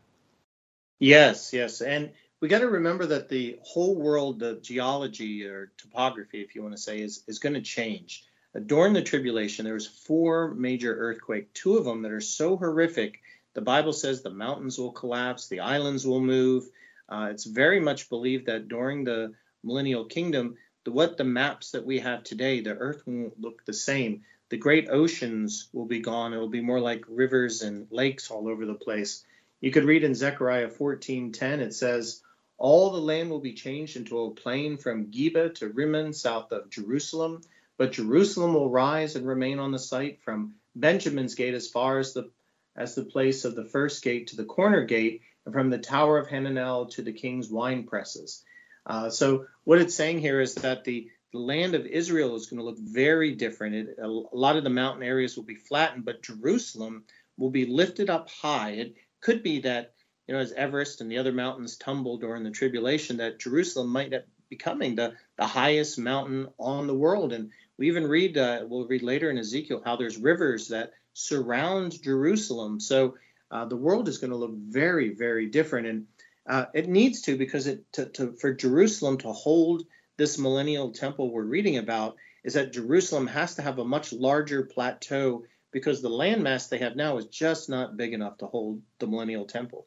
Yes, 0.99 1.53
yes, 1.53 1.81
and 1.81 2.13
we 2.41 2.49
got 2.49 2.61
to 2.61 2.69
remember 2.69 3.07
that 3.07 3.29
the 3.29 3.59
whole 3.63 3.95
world, 3.97 4.39
the 4.39 4.57
geology 4.57 5.47
or 5.47 5.73
topography, 5.79 6.43
if 6.43 6.55
you 6.55 6.63
want 6.63 6.77
to 6.77 6.81
say, 6.81 7.01
is 7.01 7.23
is 7.27 7.39
going 7.39 7.55
to 7.55 7.63
change. 7.63 8.25
Uh, 8.55 8.61
during 8.61 8.93
the 8.93 9.03
tribulation, 9.03 9.65
there 9.65 9.75
was 9.75 9.87
four 9.87 10.55
major 10.55 10.95
earthquakes, 10.95 11.49
two 11.55 11.77
of 11.77 11.85
them 11.85 12.03
that 12.03 12.13
are 12.13 12.21
so 12.21 12.57
horrific. 12.57 13.21
The 13.55 13.61
Bible 13.61 13.93
says 13.93 14.23
the 14.23 14.31
mountains 14.31 14.79
will 14.79 14.93
collapse, 14.93 15.49
the 15.49 15.61
islands 15.61 16.07
will 16.07 16.21
move, 16.21 16.69
uh, 17.09 17.29
it's 17.31 17.45
very 17.45 17.81
much 17.81 18.09
believed 18.09 18.47
that 18.47 18.69
during 18.69 19.05
the 19.05 19.35
millennial 19.63 20.05
kingdom, 20.05 20.57
the, 20.85 20.93
what 20.93 21.17
the 21.17 21.25
maps 21.25 21.71
that 21.73 21.85
we 21.85 21.99
have 22.01 22.25
today, 22.25 22.61
the 22.61 22.75
earth 22.75 23.03
won't 23.07 23.41
look 23.41 23.65
the 23.65 23.73
same. 23.73 24.23
The 24.51 24.57
great 24.57 24.89
oceans 24.91 25.69
will 25.73 25.87
be 25.87 26.01
gone. 26.01 26.33
It 26.33 26.39
will 26.39 26.49
be 26.49 26.61
more 26.61 26.81
like 26.81 27.05
rivers 27.09 27.63
and 27.63 27.87
lakes 27.91 28.31
all 28.31 28.49
over 28.49 28.67
the 28.67 28.75
place. 28.75 29.25
You 29.61 29.71
could 29.71 29.85
read 29.85 30.05
in 30.05 30.15
Zechariah 30.15 30.69
14:10, 30.69 31.61
it 31.61 31.75
says, 31.75 32.23
All 32.59 32.91
the 32.91 33.01
land 33.01 33.31
will 33.31 33.41
be 33.41 33.55
changed 33.55 33.97
into 33.97 34.21
a 34.21 34.31
plain 34.31 34.77
from 34.77 35.11
Geba 35.11 35.55
to 35.57 35.69
Rimmon, 35.69 36.13
south 36.13 36.53
of 36.53 36.71
Jerusalem. 36.71 37.41
But 37.77 37.93
Jerusalem 37.93 38.55
will 38.55 38.71
rise 38.71 39.17
and 39.17 39.27
remain 39.27 39.59
on 39.59 39.73
the 39.73 39.79
site 39.79 40.21
from 40.23 40.55
Benjamin's 40.77 41.35
gate 41.35 41.55
as 41.55 41.69
far 41.69 41.99
as 41.99 42.13
the 42.13 42.31
as 42.77 42.95
the 42.95 43.05
place 43.05 43.45
of 43.45 43.55
the 43.55 43.65
first 43.65 44.03
gate 44.03 44.29
to 44.29 44.37
the 44.37 44.45
corner 44.45 44.85
gate, 44.85 45.23
from 45.53 45.71
the 45.71 45.79
Tower 45.79 46.19
of 46.19 46.29
Hananel 46.29 46.91
to 46.93 47.03
the 47.03 47.13
king's 47.13 47.51
wine 47.51 47.85
presses. 47.85 48.43
Uh, 48.87 49.11
so 49.11 49.47
what 49.65 49.81
it's 49.81 49.95
saying 49.95 50.19
here 50.19 50.41
is 50.41 50.55
that 50.57 50.85
the, 50.85 51.09
the 51.33 51.39
land 51.39 51.75
of 51.75 51.87
Israel 51.87 52.35
is 52.37 52.47
going 52.47 52.59
to 52.59 52.65
look 52.65 52.79
very 52.79 53.35
different. 53.35 53.75
It, 53.75 53.97
a, 54.01 54.07
a 54.07 54.37
lot 54.37 54.57
of 54.57 54.65
the 54.65 54.71
mountain 54.71 55.03
areas 55.03 55.37
will 55.37 55.45
be 55.45 55.55
flattened, 55.55 56.05
but 56.05 56.23
Jerusalem 56.23 57.05
will 57.39 57.51
be 57.51 57.67
lifted 57.67 58.11
up 58.11 58.31
high. 58.31 58.71
It 58.71 58.95
could 59.21 59.43
be 59.43 59.61
that 59.61 59.95
you 60.27 60.35
know 60.35 60.41
as 60.41 60.53
Everest 60.53 61.01
and 61.01 61.11
the 61.11 61.19
other 61.19 61.33
mountains 61.33 61.77
tumble 61.77 62.19
during 62.19 62.45
the 62.45 62.51
tribulation, 62.51 63.19
that 63.19 63.41
Jerusalem 63.41 63.89
might 63.89 64.11
be 64.11 64.19
becoming 64.49 64.95
the, 64.95 65.15
the 65.37 65.47
highest 65.47 65.99
mountain 65.99 66.49
on 66.59 66.87
the 66.87 66.95
world. 66.95 67.33
And 67.33 67.51
we 67.77 67.89
even 67.89 68.07
read, 68.07 68.39
uh, 68.39 68.65
we'll 68.69 68.87
read 68.87 69.03
later 69.03 69.31
in 69.31 69.39
Ezekiel, 69.39 69.83
how 69.85 69.97
there's 69.97 70.17
rivers 70.17 70.69
that 70.69 70.93
surround 71.13 72.01
Jerusalem. 72.03 72.81
So 72.81 73.17
uh, 73.51 73.65
the 73.65 73.77
world 73.77 74.09
is 74.09 74.19
going 74.19 74.31
to 74.31 74.37
look 74.37 74.55
very, 74.55 75.15
very 75.15 75.47
different. 75.47 75.87
And 75.87 76.07
uh, 76.49 76.67
it 76.75 76.89
needs 76.89 77.23
to 77.23 77.37
because 77.37 77.67
it 77.67 77.91
to, 77.93 78.07
to, 78.07 78.33
for 78.33 78.53
Jerusalem 78.53 79.19
to 79.19 79.33
hold 79.33 79.85
this 80.17 80.39
millennial 80.39 80.93
temple 80.93 81.31
we're 81.31 81.43
reading 81.43 81.79
about 81.79 82.17
is 82.45 82.55
that 82.55 82.73
Jerusalem 82.73 83.27
has 83.27 83.55
to 83.57 83.63
have 83.63 83.79
a 83.79 83.85
much 83.85 84.13
larger 84.13 84.63
plateau 84.63 85.45
because 85.73 86.03
the 86.03 86.11
landmass 86.11 86.69
they 86.69 86.79
have 86.79 86.95
now 86.95 87.17
is 87.19 87.27
just 87.27 87.69
not 87.69 87.97
big 87.97 88.13
enough 88.13 88.39
to 88.39 88.47
hold 88.47 88.81
the 88.99 89.07
millennial 89.07 89.47
temple. 89.47 89.87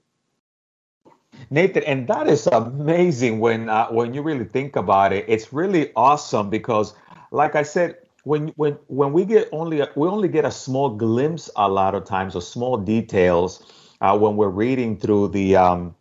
Nathan, 1.49 1.83
and 1.83 2.07
that 2.07 2.27
is 2.27 2.47
amazing 2.47 3.39
when 3.39 3.69
uh, 3.69 3.87
when 3.87 4.13
you 4.13 4.21
really 4.21 4.45
think 4.45 4.75
about 4.75 5.13
it. 5.13 5.25
It's 5.27 5.53
really 5.53 5.91
awesome 5.95 6.49
because, 6.49 6.93
like 7.31 7.55
I 7.55 7.63
said, 7.63 7.97
when 8.27 8.49
when 8.57 8.73
when 8.87 9.13
we 9.13 9.23
get 9.23 9.47
only 9.53 9.81
we 9.95 10.07
only 10.07 10.27
get 10.27 10.43
a 10.43 10.51
small 10.51 10.89
glimpse 10.89 11.49
a 11.55 11.69
lot 11.69 11.95
of 11.95 12.03
times 12.03 12.35
of 12.35 12.43
small 12.43 12.75
details 12.75 13.63
uh, 14.01 14.17
when 14.17 14.35
we're 14.35 14.49
reading 14.49 14.97
through 14.97 15.29
the 15.29 15.55
um, 15.55 15.95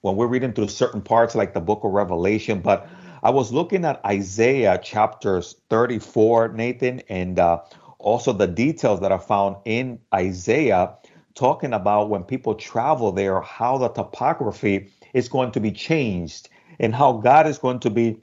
when 0.00 0.16
we're 0.16 0.26
reading 0.26 0.52
through 0.52 0.66
certain 0.66 1.00
parts 1.00 1.36
like 1.36 1.54
the 1.54 1.60
book 1.60 1.84
of 1.84 1.92
Revelation. 1.92 2.60
But 2.60 2.88
I 3.22 3.30
was 3.30 3.52
looking 3.52 3.84
at 3.84 4.04
Isaiah 4.04 4.78
chapters 4.82 5.54
34, 5.68 6.48
Nathan, 6.48 7.02
and 7.08 7.38
uh, 7.38 7.60
also 7.98 8.32
the 8.32 8.48
details 8.48 9.00
that 9.00 9.12
are 9.12 9.20
found 9.20 9.56
in 9.64 10.00
Isaiah 10.12 10.94
talking 11.34 11.72
about 11.72 12.10
when 12.10 12.24
people 12.24 12.54
travel 12.56 13.12
there, 13.12 13.40
how 13.42 13.78
the 13.78 13.90
topography 13.90 14.90
is 15.14 15.28
going 15.28 15.52
to 15.52 15.60
be 15.60 15.70
changed 15.70 16.48
and 16.80 16.94
how 16.94 17.12
God 17.12 17.46
is 17.46 17.58
going 17.58 17.78
to 17.80 17.90
be 17.90 18.18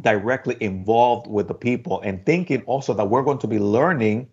directly 0.00 0.56
involved 0.60 1.26
with 1.26 1.48
the 1.48 1.54
people 1.54 2.00
and 2.02 2.24
thinking 2.26 2.62
also 2.62 2.94
that 2.94 3.06
we're 3.06 3.22
going 3.22 3.38
to 3.38 3.46
be 3.46 3.58
learning 3.58 4.28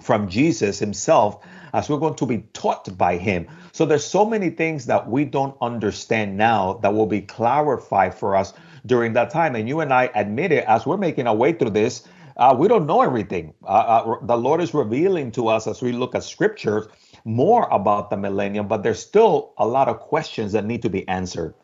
from 0.00 0.28
Jesus 0.28 0.78
himself 0.78 1.44
as 1.72 1.88
we're 1.88 1.98
going 1.98 2.14
to 2.16 2.26
be 2.26 2.38
taught 2.52 2.96
by 2.96 3.16
him. 3.16 3.46
So 3.72 3.86
there's 3.86 4.04
so 4.04 4.24
many 4.24 4.50
things 4.50 4.86
that 4.86 5.08
we 5.08 5.24
don't 5.24 5.56
understand 5.60 6.36
now 6.36 6.74
that 6.82 6.94
will 6.94 7.06
be 7.06 7.20
clarified 7.20 8.14
for 8.14 8.36
us 8.36 8.52
during 8.86 9.12
that 9.14 9.30
time. 9.30 9.54
And 9.56 9.68
you 9.68 9.80
and 9.80 9.92
I 9.92 10.10
admit 10.14 10.52
it 10.52 10.64
as 10.64 10.86
we're 10.86 10.96
making 10.96 11.26
our 11.26 11.36
way 11.36 11.52
through 11.52 11.70
this. 11.70 12.08
Uh, 12.36 12.54
we 12.58 12.68
don't 12.68 12.86
know 12.86 13.02
everything. 13.02 13.52
Uh, 13.62 13.66
uh, 13.66 14.16
the 14.22 14.36
Lord 14.36 14.62
is 14.62 14.72
revealing 14.72 15.30
to 15.32 15.48
us 15.48 15.66
as 15.66 15.82
we 15.82 15.92
look 15.92 16.14
at 16.14 16.24
scriptures 16.24 16.86
more 17.24 17.68
about 17.70 18.08
the 18.08 18.16
millennium, 18.16 18.66
but 18.66 18.82
there's 18.82 19.00
still 19.00 19.52
a 19.58 19.66
lot 19.66 19.88
of 19.88 20.00
questions 20.00 20.52
that 20.52 20.64
need 20.64 20.82
to 20.82 20.88
be 20.88 21.06
answered. 21.06 21.54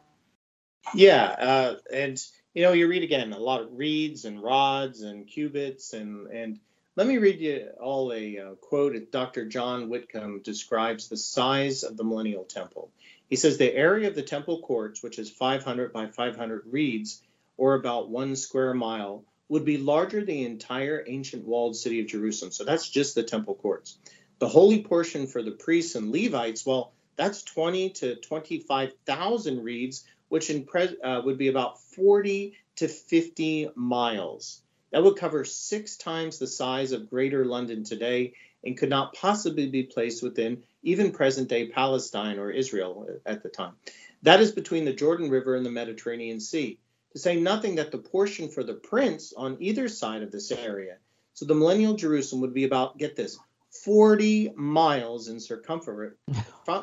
Yeah, 0.94 1.24
uh, 1.24 1.76
and 1.92 2.22
you 2.56 2.62
know, 2.62 2.72
you 2.72 2.88
read 2.88 3.02
again 3.02 3.34
a 3.34 3.38
lot 3.38 3.60
of 3.60 3.76
reeds 3.76 4.24
and 4.24 4.42
rods 4.42 5.02
and 5.02 5.26
cubits 5.26 5.92
and 5.92 6.26
and 6.28 6.58
let 6.96 7.06
me 7.06 7.18
read 7.18 7.38
you 7.38 7.68
all 7.78 8.10
a 8.14 8.38
uh, 8.38 8.54
quote. 8.54 9.12
Dr. 9.12 9.44
John 9.44 9.90
Whitcomb 9.90 10.40
describes 10.40 11.08
the 11.08 11.18
size 11.18 11.82
of 11.82 11.98
the 11.98 12.04
millennial 12.04 12.44
temple. 12.44 12.90
He 13.28 13.36
says 13.36 13.58
the 13.58 13.74
area 13.74 14.08
of 14.08 14.14
the 14.14 14.22
temple 14.22 14.62
courts, 14.62 15.02
which 15.02 15.18
is 15.18 15.28
500 15.28 15.92
by 15.92 16.06
500 16.06 16.62
reeds, 16.70 17.20
or 17.58 17.74
about 17.74 18.08
one 18.08 18.34
square 18.34 18.72
mile, 18.72 19.24
would 19.50 19.66
be 19.66 19.76
larger 19.76 20.20
than 20.20 20.28
the 20.28 20.46
entire 20.46 21.04
ancient 21.06 21.44
walled 21.44 21.76
city 21.76 22.00
of 22.00 22.06
Jerusalem. 22.06 22.52
So 22.52 22.64
that's 22.64 22.88
just 22.88 23.14
the 23.14 23.22
temple 23.22 23.56
courts. 23.56 23.98
The 24.38 24.48
holy 24.48 24.82
portion 24.82 25.26
for 25.26 25.42
the 25.42 25.50
priests 25.50 25.94
and 25.94 26.10
Levites, 26.10 26.64
well, 26.64 26.94
that's 27.16 27.42
20 27.42 27.90
to 27.90 28.16
25,000 28.16 29.62
reeds, 29.62 30.04
which 30.28 30.50
in 30.50 30.64
pre- 30.64 31.00
uh, 31.00 31.22
would 31.22 31.38
be 31.38 31.48
about 31.48 31.80
40 31.80 32.54
to 32.76 32.88
50 32.88 33.70
miles. 33.74 34.62
That 34.92 35.02
would 35.02 35.16
cover 35.16 35.44
six 35.44 35.96
times 35.96 36.38
the 36.38 36.46
size 36.46 36.92
of 36.92 37.10
Greater 37.10 37.44
London 37.44 37.84
today 37.84 38.34
and 38.64 38.76
could 38.76 38.90
not 38.90 39.14
possibly 39.14 39.68
be 39.68 39.84
placed 39.84 40.22
within 40.22 40.62
even 40.82 41.12
present 41.12 41.48
day 41.48 41.68
Palestine 41.68 42.38
or 42.38 42.50
Israel 42.50 43.08
at 43.24 43.42
the 43.42 43.48
time. 43.48 43.74
That 44.22 44.40
is 44.40 44.52
between 44.52 44.84
the 44.84 44.92
Jordan 44.92 45.30
River 45.30 45.54
and 45.56 45.64
the 45.64 45.70
Mediterranean 45.70 46.40
Sea 46.40 46.78
to 47.12 47.18
say 47.18 47.36
nothing 47.36 47.76
that 47.76 47.90
the 47.90 47.98
portion 47.98 48.48
for 48.48 48.62
the 48.62 48.74
prince 48.74 49.32
on 49.36 49.56
either 49.60 49.88
side 49.88 50.22
of 50.22 50.32
this 50.32 50.50
area. 50.50 50.96
So 51.34 51.44
the 51.44 51.54
millennial 51.54 51.94
Jerusalem 51.94 52.42
would 52.42 52.54
be 52.54 52.64
about, 52.64 52.98
get 52.98 53.16
this, 53.16 53.38
40 53.84 54.52
miles 54.56 55.28
in 55.28 55.40
circumference, 55.40 56.16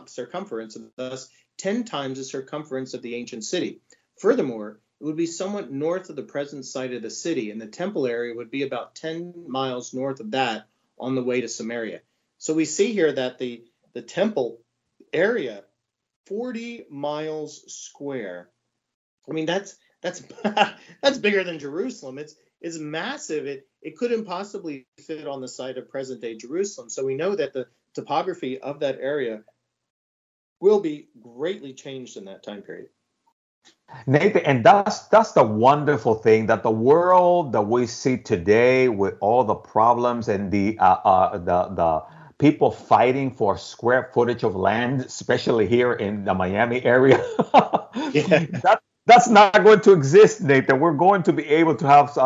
circumference, 0.05 0.75
and 0.75 0.89
thus 0.95 1.29
10 1.57 1.83
times 1.83 2.17
the 2.17 2.23
circumference 2.23 2.93
of 2.93 3.01
the 3.01 3.15
ancient 3.15 3.43
city. 3.43 3.81
Furthermore, 4.19 4.79
it 4.99 5.05
would 5.05 5.17
be 5.17 5.25
somewhat 5.25 5.71
north 5.71 6.09
of 6.09 6.15
the 6.15 6.23
present 6.23 6.65
site 6.65 6.93
of 6.93 7.01
the 7.01 7.09
city, 7.09 7.51
and 7.51 7.59
the 7.59 7.67
temple 7.67 8.07
area 8.07 8.35
would 8.35 8.51
be 8.51 8.63
about 8.63 8.95
10 8.95 9.45
miles 9.47 9.93
north 9.93 10.19
of 10.19 10.31
that 10.31 10.67
on 10.97 11.15
the 11.15 11.23
way 11.23 11.41
to 11.41 11.47
Samaria. 11.47 12.01
So 12.37 12.53
we 12.53 12.65
see 12.65 12.93
here 12.93 13.11
that 13.11 13.37
the, 13.37 13.65
the 13.93 14.01
temple 14.01 14.59
area, 15.11 15.63
40 16.27 16.85
miles 16.89 17.63
square. 17.67 18.49
I 19.29 19.33
mean, 19.33 19.45
that's 19.45 19.75
that's 20.01 20.21
that's 21.01 21.17
bigger 21.17 21.43
than 21.43 21.59
Jerusalem. 21.59 22.17
It's 22.17 22.35
it's 22.61 22.77
massive. 22.77 23.45
It 23.45 23.67
it 23.81 23.97
couldn't 23.97 24.25
possibly 24.25 24.87
fit 25.05 25.27
on 25.27 25.41
the 25.41 25.47
site 25.47 25.77
of 25.77 25.89
present 25.89 26.21
day 26.21 26.35
Jerusalem. 26.35 26.89
So 26.89 27.05
we 27.05 27.15
know 27.15 27.35
that 27.35 27.53
the 27.53 27.67
topography 27.93 28.59
of 28.59 28.81
that 28.81 28.99
area 28.99 29.43
will 30.63 30.79
be 30.79 31.09
greatly 31.21 31.73
changed 31.73 32.15
in 32.15 32.23
that 32.23 32.41
time 32.41 32.61
period. 32.61 32.87
Nathan, 34.07 34.43
and 34.45 34.63
that's 34.63 35.07
that's 35.09 35.33
the 35.33 35.43
wonderful 35.43 36.15
thing 36.15 36.47
that 36.47 36.63
the 36.63 36.71
world 36.71 37.51
that 37.51 37.61
we 37.61 37.85
see 37.85 38.17
today 38.17 38.87
with 38.87 39.15
all 39.19 39.43
the 39.43 39.55
problems 39.55 40.29
and 40.29 40.49
the 40.49 40.79
uh, 40.79 40.97
uh, 41.03 41.37
the 41.37 41.59
the 41.75 42.01
people 42.39 42.71
fighting 42.71 43.29
for 43.29 43.57
square 43.57 44.09
footage 44.13 44.43
of 44.43 44.55
land, 44.55 45.01
especially 45.01 45.67
here 45.67 45.93
in 45.93 46.23
the 46.23 46.33
Miami 46.33 46.83
area. 46.83 47.23
yeah. 48.13 48.45
that, 48.63 48.81
that's 49.05 49.27
not 49.27 49.63
going 49.63 49.81
to 49.81 49.91
exist, 49.91 50.41
Nathan. 50.41 50.79
We're 50.79 50.93
going 50.93 51.23
to 51.23 51.33
be 51.33 51.45
able 51.45 51.75
to 51.75 51.87
have 51.87 52.15
a, 52.17 52.21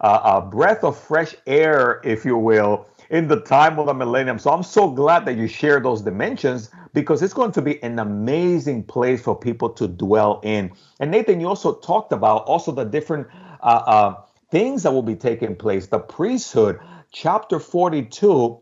a, 0.00 0.08
a, 0.36 0.48
breath 0.50 0.82
of 0.82 0.98
fresh 0.98 1.36
air, 1.46 2.00
if 2.02 2.24
you 2.24 2.36
will, 2.38 2.86
in 3.10 3.28
the 3.28 3.40
time 3.40 3.78
of 3.78 3.86
the 3.86 3.94
millennium. 3.94 4.38
So 4.38 4.50
I'm 4.50 4.62
so 4.62 4.90
glad 4.90 5.24
that 5.26 5.36
you 5.36 5.46
share 5.46 5.80
those 5.80 6.02
dimensions 6.02 6.70
because 6.92 7.22
it's 7.22 7.34
going 7.34 7.52
to 7.52 7.62
be 7.62 7.82
an 7.82 7.98
amazing 7.98 8.84
place 8.84 9.22
for 9.22 9.38
people 9.38 9.70
to 9.70 9.88
dwell 9.88 10.40
in. 10.42 10.72
And 11.00 11.10
Nathan, 11.10 11.40
you 11.40 11.48
also 11.48 11.74
talked 11.74 12.12
about 12.12 12.44
also 12.44 12.72
the 12.72 12.84
different 12.84 13.26
uh, 13.62 13.82
uh, 13.86 14.14
things 14.50 14.82
that 14.82 14.92
will 14.92 15.02
be 15.02 15.16
taking 15.16 15.56
place. 15.56 15.86
The 15.86 15.98
priesthood, 15.98 16.80
chapter 17.12 17.58
42, 17.58 18.60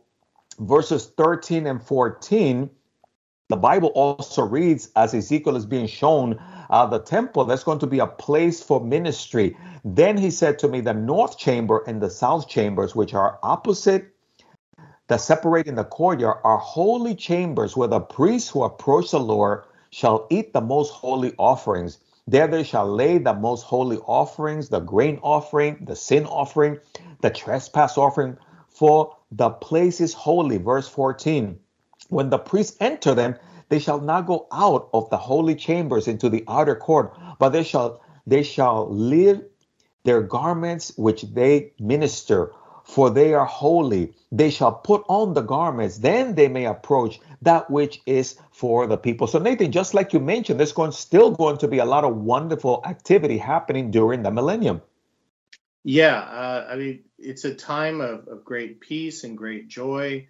verses 0.60 1.06
13 1.16 1.66
and 1.66 1.82
14. 1.82 2.70
The 3.48 3.56
Bible 3.56 3.88
also 3.90 4.42
reads 4.44 4.90
as 4.96 5.14
Ezekiel 5.14 5.56
is 5.56 5.66
being 5.66 5.86
shown 5.86 6.40
uh, 6.68 6.86
the 6.86 6.98
temple, 6.98 7.44
there's 7.44 7.62
going 7.62 7.78
to 7.78 7.86
be 7.86 8.00
a 8.00 8.06
place 8.06 8.62
for 8.62 8.80
ministry. 8.80 9.56
Then 9.84 10.18
he 10.18 10.32
said 10.32 10.58
to 10.60 10.68
me, 10.68 10.80
the 10.80 10.94
north 10.94 11.38
chamber 11.38 11.84
and 11.86 12.00
the 12.00 12.10
south 12.10 12.48
chambers, 12.48 12.96
which 12.96 13.14
are 13.14 13.38
opposite, 13.44 14.15
that 15.08 15.20
separate 15.20 15.66
in 15.66 15.74
the 15.74 15.84
courtyard, 15.84 16.38
are 16.44 16.58
holy 16.58 17.14
chambers 17.14 17.76
where 17.76 17.88
the 17.88 18.00
priests 18.00 18.48
who 18.48 18.62
approach 18.62 19.10
the 19.10 19.20
Lord 19.20 19.64
shall 19.90 20.26
eat 20.30 20.52
the 20.52 20.60
most 20.60 20.90
holy 20.92 21.34
offerings. 21.38 21.98
There 22.26 22.48
they 22.48 22.64
shall 22.64 22.86
lay 22.86 23.18
the 23.18 23.34
most 23.34 23.62
holy 23.62 23.98
offerings, 23.98 24.68
the 24.68 24.80
grain 24.80 25.20
offering, 25.22 25.78
the 25.84 25.94
sin 25.94 26.26
offering, 26.26 26.80
the 27.20 27.30
trespass 27.30 27.96
offering, 27.96 28.36
for 28.68 29.16
the 29.30 29.50
place 29.50 30.00
is 30.00 30.12
holy. 30.12 30.58
Verse 30.58 30.88
14. 30.88 31.58
When 32.08 32.30
the 32.30 32.38
priests 32.38 32.76
enter 32.80 33.14
them, 33.14 33.36
they 33.68 33.78
shall 33.78 34.00
not 34.00 34.26
go 34.26 34.46
out 34.52 34.88
of 34.92 35.10
the 35.10 35.16
holy 35.16 35.54
chambers 35.54 36.08
into 36.08 36.28
the 36.28 36.44
outer 36.48 36.74
court, 36.76 37.16
but 37.38 37.50
they 37.50 37.62
shall 37.64 38.00
they 38.26 38.42
shall 38.42 38.88
leave 38.90 39.42
their 40.04 40.20
garments 40.20 40.92
which 40.96 41.22
they 41.22 41.72
minister, 41.78 42.52
for 42.86 43.10
they 43.10 43.34
are 43.34 43.44
holy. 43.44 44.14
They 44.30 44.50
shall 44.50 44.72
put 44.72 45.04
on 45.08 45.34
the 45.34 45.42
garments, 45.42 45.98
then 45.98 46.34
they 46.34 46.48
may 46.48 46.66
approach 46.66 47.20
that 47.42 47.68
which 47.68 48.00
is 48.06 48.36
for 48.52 48.86
the 48.86 48.96
people. 48.96 49.26
So 49.26 49.38
Nathan, 49.38 49.72
just 49.72 49.92
like 49.92 50.12
you 50.12 50.20
mentioned, 50.20 50.60
there's 50.60 50.72
going 50.72 50.92
still 50.92 51.32
going 51.32 51.58
to 51.58 51.68
be 51.68 51.78
a 51.78 51.84
lot 51.84 52.04
of 52.04 52.16
wonderful 52.16 52.82
activity 52.86 53.38
happening 53.38 53.90
during 53.90 54.22
the 54.22 54.30
millennium. 54.30 54.82
Yeah, 55.82 56.16
uh, 56.16 56.68
I 56.70 56.76
mean, 56.76 57.04
it's 57.18 57.44
a 57.44 57.54
time 57.54 58.00
of, 58.00 58.28
of 58.28 58.44
great 58.44 58.80
peace 58.80 59.24
and 59.24 59.36
great 59.36 59.68
joy. 59.68 60.28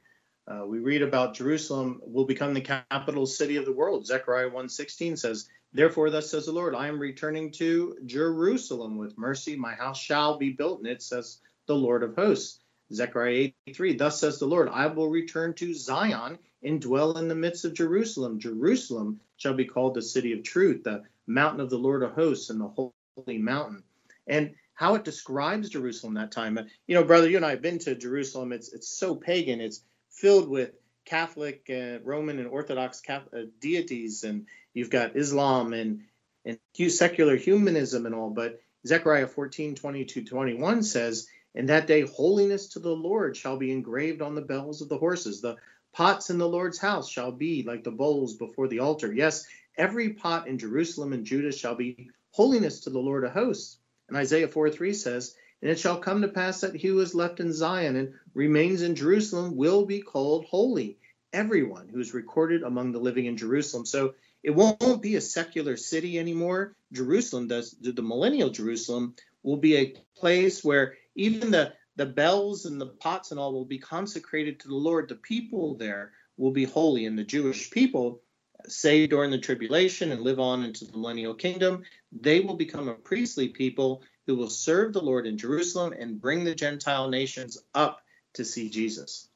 Uh, 0.48 0.64
we 0.66 0.78
read 0.78 1.02
about 1.02 1.34
Jerusalem 1.34 2.00
will 2.04 2.26
become 2.26 2.54
the 2.54 2.60
capital 2.60 3.26
city 3.26 3.56
of 3.56 3.64
the 3.64 3.72
world. 3.72 4.06
Zechariah 4.06 4.50
1:16 4.50 5.16
says, 5.18 5.48
"Therefore 5.72 6.10
thus 6.10 6.30
says 6.30 6.46
the 6.46 6.52
Lord, 6.52 6.74
I 6.74 6.88
am 6.88 7.00
returning 7.00 7.50
to 7.52 7.96
Jerusalem 8.06 8.96
with 8.96 9.18
mercy. 9.18 9.56
My 9.56 9.74
house 9.74 9.98
shall 9.98 10.38
be 10.38 10.50
built 10.50 10.78
and 10.78 10.88
it," 10.88 11.02
says 11.02 11.38
the 11.66 11.74
Lord 11.74 12.02
of 12.02 12.14
hosts. 12.14 12.60
Zechariah 12.92 13.50
8:3, 13.66 13.96
"Thus 13.96 14.20
says 14.20 14.38
the 14.38 14.46
Lord, 14.46 14.68
I 14.68 14.86
will 14.86 15.08
return 15.08 15.54
to 15.54 15.74
Zion 15.74 16.38
and 16.62 16.80
dwell 16.80 17.18
in 17.18 17.28
the 17.28 17.34
midst 17.34 17.64
of 17.64 17.74
Jerusalem. 17.74 18.38
Jerusalem 18.38 19.20
shall 19.36 19.54
be 19.54 19.64
called 19.64 19.94
the 19.94 20.02
city 20.02 20.32
of 20.32 20.42
truth, 20.42 20.84
the 20.84 21.02
mountain 21.26 21.60
of 21.60 21.70
the 21.70 21.78
Lord 21.78 22.02
of 22.02 22.12
hosts, 22.12 22.50
and 22.50 22.60
the 22.60 22.68
holy 22.68 23.38
mountain." 23.38 23.82
And 24.26 24.54
how 24.74 24.94
it 24.94 25.04
describes 25.04 25.70
Jerusalem 25.70 26.14
that 26.14 26.30
time. 26.30 26.58
You 26.86 26.94
know, 26.94 27.04
brother, 27.04 27.28
you 27.28 27.36
and 27.36 27.46
I 27.46 27.50
have 27.50 27.62
been 27.62 27.78
to 27.80 27.94
Jerusalem. 27.94 28.52
It's 28.52 28.72
it's 28.72 28.88
so 28.88 29.16
pagan. 29.16 29.60
It's 29.60 29.82
filled 30.10 30.48
with 30.48 30.72
Catholic, 31.04 31.68
uh, 31.70 31.98
Roman, 32.04 32.38
and 32.38 32.48
Orthodox 32.48 33.00
Catholic, 33.00 33.34
uh, 33.34 33.46
deities, 33.60 34.22
and 34.22 34.46
you've 34.74 34.90
got 34.90 35.16
Islam 35.16 35.72
and 35.72 36.04
and 36.44 36.58
secular 36.92 37.36
humanism 37.36 38.06
and 38.06 38.14
all. 38.14 38.30
But 38.30 38.60
Zechariah 38.86 39.26
14, 39.26 39.74
22, 39.74 40.24
21 40.24 40.82
says, 40.84 41.26
In 41.56 41.66
that 41.66 41.86
day, 41.86 42.02
holiness 42.02 42.68
to 42.68 42.80
the 42.80 42.94
Lord 42.94 43.34
shall 43.34 43.56
be 43.56 43.72
engraved 43.72 44.20
on 44.20 44.34
the 44.34 44.42
bells 44.42 44.82
of 44.82 44.90
the 44.90 44.98
horses. 44.98 45.40
The 45.40 45.56
pots 45.94 46.28
in 46.28 46.36
the 46.36 46.46
Lord's 46.46 46.76
house 46.76 47.08
shall 47.08 47.32
be 47.32 47.62
like 47.62 47.82
the 47.82 47.90
bowls 47.90 48.34
before 48.34 48.68
the 48.68 48.80
altar. 48.80 49.10
Yes, 49.10 49.46
every 49.78 50.10
pot 50.10 50.48
in 50.48 50.58
Jerusalem 50.58 51.14
and 51.14 51.24
Judah 51.24 51.52
shall 51.52 51.74
be 51.74 52.10
holiness 52.32 52.80
to 52.80 52.90
the 52.90 52.98
Lord 52.98 53.24
of 53.24 53.32
hosts. 53.32 53.78
And 54.08 54.18
Isaiah 54.18 54.48
4, 54.48 54.68
3 54.68 54.92
says, 54.92 55.34
and 55.62 55.70
it 55.70 55.78
shall 55.78 55.98
come 55.98 56.20
to 56.20 56.28
pass 56.28 56.60
that 56.60 56.76
he 56.76 56.88
who 56.88 57.00
is 57.00 57.14
left 57.14 57.40
in 57.40 57.54
Zion 57.54 57.96
and 57.96 58.12
remains 58.34 58.82
in 58.82 58.94
Jerusalem 58.94 59.56
will 59.56 59.86
be 59.86 60.02
called 60.02 60.44
holy. 60.44 60.98
Everyone 61.32 61.88
who 61.88 62.00
is 62.00 62.12
recorded 62.12 62.64
among 62.64 62.92
the 62.92 63.00
living 63.00 63.24
in 63.24 63.38
Jerusalem. 63.38 63.86
So 63.86 64.14
it 64.42 64.50
won't 64.50 65.00
be 65.00 65.16
a 65.16 65.22
secular 65.22 65.78
city 65.78 66.18
anymore. 66.18 66.76
Jerusalem 66.92 67.48
does 67.48 67.74
the 67.80 68.02
millennial 68.02 68.50
Jerusalem 68.50 69.14
will 69.42 69.56
be 69.56 69.76
a 69.76 69.94
place 70.16 70.62
where 70.62 70.96
even 71.16 71.50
the 71.50 71.72
the 71.96 72.06
bells 72.06 72.66
and 72.66 72.78
the 72.78 72.86
pots 72.86 73.30
and 73.30 73.40
all 73.40 73.52
will 73.52 73.64
be 73.64 73.78
consecrated 73.78 74.60
to 74.60 74.68
the 74.68 74.74
Lord. 74.74 75.08
The 75.08 75.16
people 75.16 75.74
there 75.74 76.12
will 76.36 76.52
be 76.52 76.64
holy, 76.64 77.06
and 77.06 77.18
the 77.18 77.24
Jewish 77.24 77.70
people 77.70 78.20
saved 78.68 79.10
during 79.10 79.30
the 79.30 79.38
tribulation 79.38 80.12
and 80.12 80.22
live 80.22 80.40
on 80.40 80.64
into 80.64 80.84
the 80.84 80.92
millennial 80.92 81.34
kingdom, 81.34 81.82
they 82.12 82.40
will 82.40 82.56
become 82.56 82.88
a 82.88 82.94
priestly 82.94 83.48
people 83.48 84.02
who 84.26 84.34
will 84.34 84.50
serve 84.50 84.92
the 84.92 85.02
Lord 85.02 85.26
in 85.26 85.38
Jerusalem 85.38 85.94
and 85.98 86.20
bring 86.20 86.44
the 86.44 86.54
Gentile 86.54 87.08
nations 87.08 87.58
up 87.74 88.00
to 88.34 88.44
see 88.44 88.68
Jesus. 88.68 89.28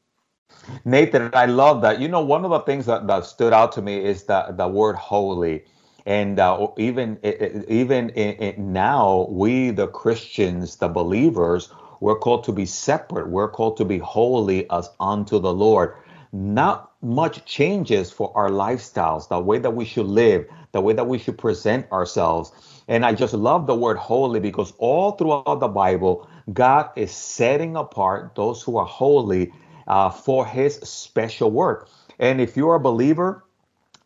Nathan, 0.85 1.31
I 1.33 1.47
love 1.47 1.83
that. 1.83 2.01
You 2.01 2.09
know, 2.09 2.25
one 2.25 2.45
of 2.45 2.51
the 2.51 2.61
things 2.61 2.87
that, 2.87 3.07
that 3.07 3.25
stood 3.25 3.53
out 3.53 3.73
to 3.73 3.83
me 3.83 4.05
is 4.05 4.25
that 4.25 4.57
the 4.57 4.69
word 4.69 4.97
holy. 4.97 5.64
And 6.07 6.39
uh, 6.39 6.69
even 6.77 7.19
even 7.69 8.13
now, 8.73 9.27
we 9.31 9.71
the 9.71 9.87
Christians, 9.89 10.77
the 10.77 10.89
believers, 10.89 11.71
we're 12.01 12.19
called 12.19 12.45
to 12.45 12.53
be 12.53 12.67
separate. 12.67 13.29
We're 13.29 13.49
called 13.49 13.77
to 13.77 13.85
be 13.85 13.99
holy 13.99 14.69
as 14.71 14.91
unto 14.99 15.39
the 15.39 15.53
Lord. 15.53 15.95
Not 16.33 16.93
much 17.03 17.45
changes 17.45 18.11
for 18.11 18.33
our 18.37 18.51
lifestyles, 18.51 19.29
the 19.29 19.39
way 19.39 19.59
that 19.59 19.73
we 19.73 19.85
should 19.85 20.07
live, 20.07 20.47
the 20.73 20.81
way 20.81 20.93
that 20.95 21.07
we 21.07 21.19
should 21.19 21.37
present 21.37 21.91
ourselves. 21.91 22.53
And 22.89 23.05
I 23.05 23.15
just 23.15 23.35
love 23.35 23.67
the 23.67 23.75
word 23.75 23.97
holy 23.97 24.41
because 24.41 24.73
all 24.79 25.13
throughout 25.13 25.61
the 25.61 25.69
Bible, 25.69 26.29
God 26.53 26.91
is 26.97 27.11
setting 27.11 27.77
apart 27.77 28.35
those 28.35 28.63
who 28.63 28.77
are 28.77 28.87
holy 28.87 29.53
uh, 29.87 30.11
for 30.11 30.47
his 30.47 30.77
special 30.77 31.51
work. 31.51 31.89
And 32.19 32.41
if 32.41 32.57
you're 32.57 32.77
a 32.77 32.81
believer, 32.81 33.45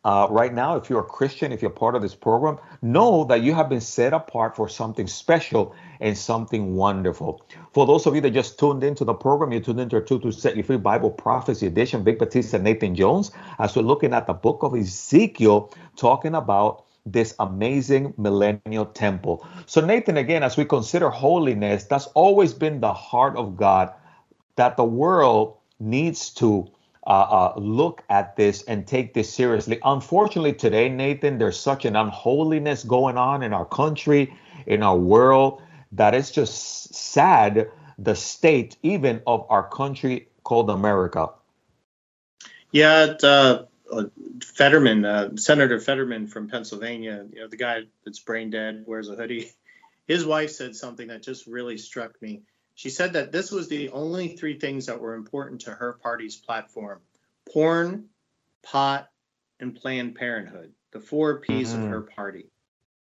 uh, 0.04 0.26
right 0.28 0.52
now, 0.52 0.76
if 0.76 0.90
you're 0.90 1.00
a 1.00 1.04
Christian, 1.04 1.50
if 1.50 1.62
you're 1.62 1.70
part 1.70 1.94
of 1.94 2.02
this 2.02 2.14
program, 2.14 2.58
know 2.82 3.24
that 3.24 3.42
you 3.42 3.54
have 3.54 3.70
been 3.70 3.80
set 3.80 4.12
apart 4.12 4.54
for 4.54 4.68
something 4.68 5.06
special 5.06 5.74
and 5.98 6.16
something 6.16 6.74
wonderful. 6.74 7.42
For 7.72 7.86
those 7.86 8.06
of 8.06 8.14
you 8.14 8.20
that 8.20 8.32
just 8.32 8.58
tuned 8.58 8.84
into 8.84 9.04
the 9.04 9.14
program, 9.14 9.50
you 9.52 9.60
tuned 9.60 9.80
into 9.80 9.96
our 9.96 10.02
2 10.02 10.20
to 10.20 10.30
Set 10.30 10.58
You 10.58 10.62
Free 10.62 10.76
Bible 10.76 11.10
Prophecy 11.10 11.66
Edition, 11.66 12.04
Vic 12.04 12.18
Batista 12.18 12.58
Nathan 12.58 12.94
Jones, 12.94 13.30
as 13.58 13.74
we're 13.74 13.82
looking 13.82 14.12
at 14.12 14.26
the 14.26 14.34
book 14.34 14.62
of 14.62 14.74
Ezekiel, 14.74 15.72
talking 15.96 16.34
about 16.34 16.84
this 17.06 17.34
amazing 17.38 18.12
millennial 18.18 18.86
temple. 18.86 19.46
So, 19.64 19.80
Nathan, 19.80 20.18
again, 20.18 20.42
as 20.42 20.56
we 20.58 20.66
consider 20.66 21.08
holiness, 21.08 21.84
that's 21.84 22.06
always 22.08 22.52
been 22.52 22.80
the 22.80 22.92
heart 22.92 23.36
of 23.36 23.56
God 23.56 23.92
that 24.56 24.76
the 24.76 24.84
world 24.84 25.56
needs 25.80 26.30
to 26.34 26.70
uh, 27.06 27.10
uh, 27.10 27.54
look 27.56 28.02
at 28.08 28.36
this 28.36 28.62
and 28.62 28.86
take 28.86 29.14
this 29.14 29.32
seriously. 29.32 29.78
Unfortunately, 29.84 30.54
today, 30.54 30.88
Nathan, 30.88 31.38
there's 31.38 31.58
such 31.58 31.84
an 31.84 31.96
unholiness 31.96 32.82
going 32.84 33.18
on 33.18 33.42
in 33.42 33.52
our 33.52 33.66
country, 33.66 34.34
in 34.66 34.82
our 34.82 34.96
world, 34.96 35.60
that 35.92 36.14
it's 36.14 36.30
just 36.30 36.94
sad 36.94 37.70
the 37.98 38.14
state 38.14 38.76
even 38.82 39.22
of 39.26 39.46
our 39.50 39.68
country 39.68 40.28
called 40.42 40.70
America. 40.70 41.30
Yeah, 42.72 43.14
uh, 43.22 43.64
uh, 43.92 44.04
Fetterman, 44.42 45.04
uh, 45.04 45.36
Senator 45.36 45.78
Fetterman 45.78 46.26
from 46.26 46.48
Pennsylvania, 46.48 47.24
you 47.32 47.40
know, 47.40 47.48
the 47.48 47.56
guy 47.56 47.82
that's 48.04 48.18
brain 48.18 48.50
dead, 48.50 48.84
wears 48.86 49.08
a 49.08 49.14
hoodie. 49.14 49.52
His 50.08 50.26
wife 50.26 50.50
said 50.50 50.76
something 50.76 51.08
that 51.08 51.22
just 51.22 51.46
really 51.46 51.78
struck 51.78 52.20
me. 52.20 52.42
She 52.74 52.90
said 52.90 53.12
that 53.12 53.32
this 53.32 53.50
was 53.50 53.68
the 53.68 53.90
only 53.90 54.36
three 54.36 54.58
things 54.58 54.86
that 54.86 55.00
were 55.00 55.14
important 55.14 55.62
to 55.62 55.70
her 55.70 55.94
party's 56.02 56.36
platform 56.36 57.00
porn, 57.52 58.08
pot, 58.62 59.10
and 59.60 59.76
Planned 59.76 60.16
Parenthood, 60.16 60.72
the 60.92 61.00
four 61.00 61.40
P's 61.40 61.72
mm-hmm. 61.72 61.84
of 61.84 61.90
her 61.90 62.00
party. 62.02 62.50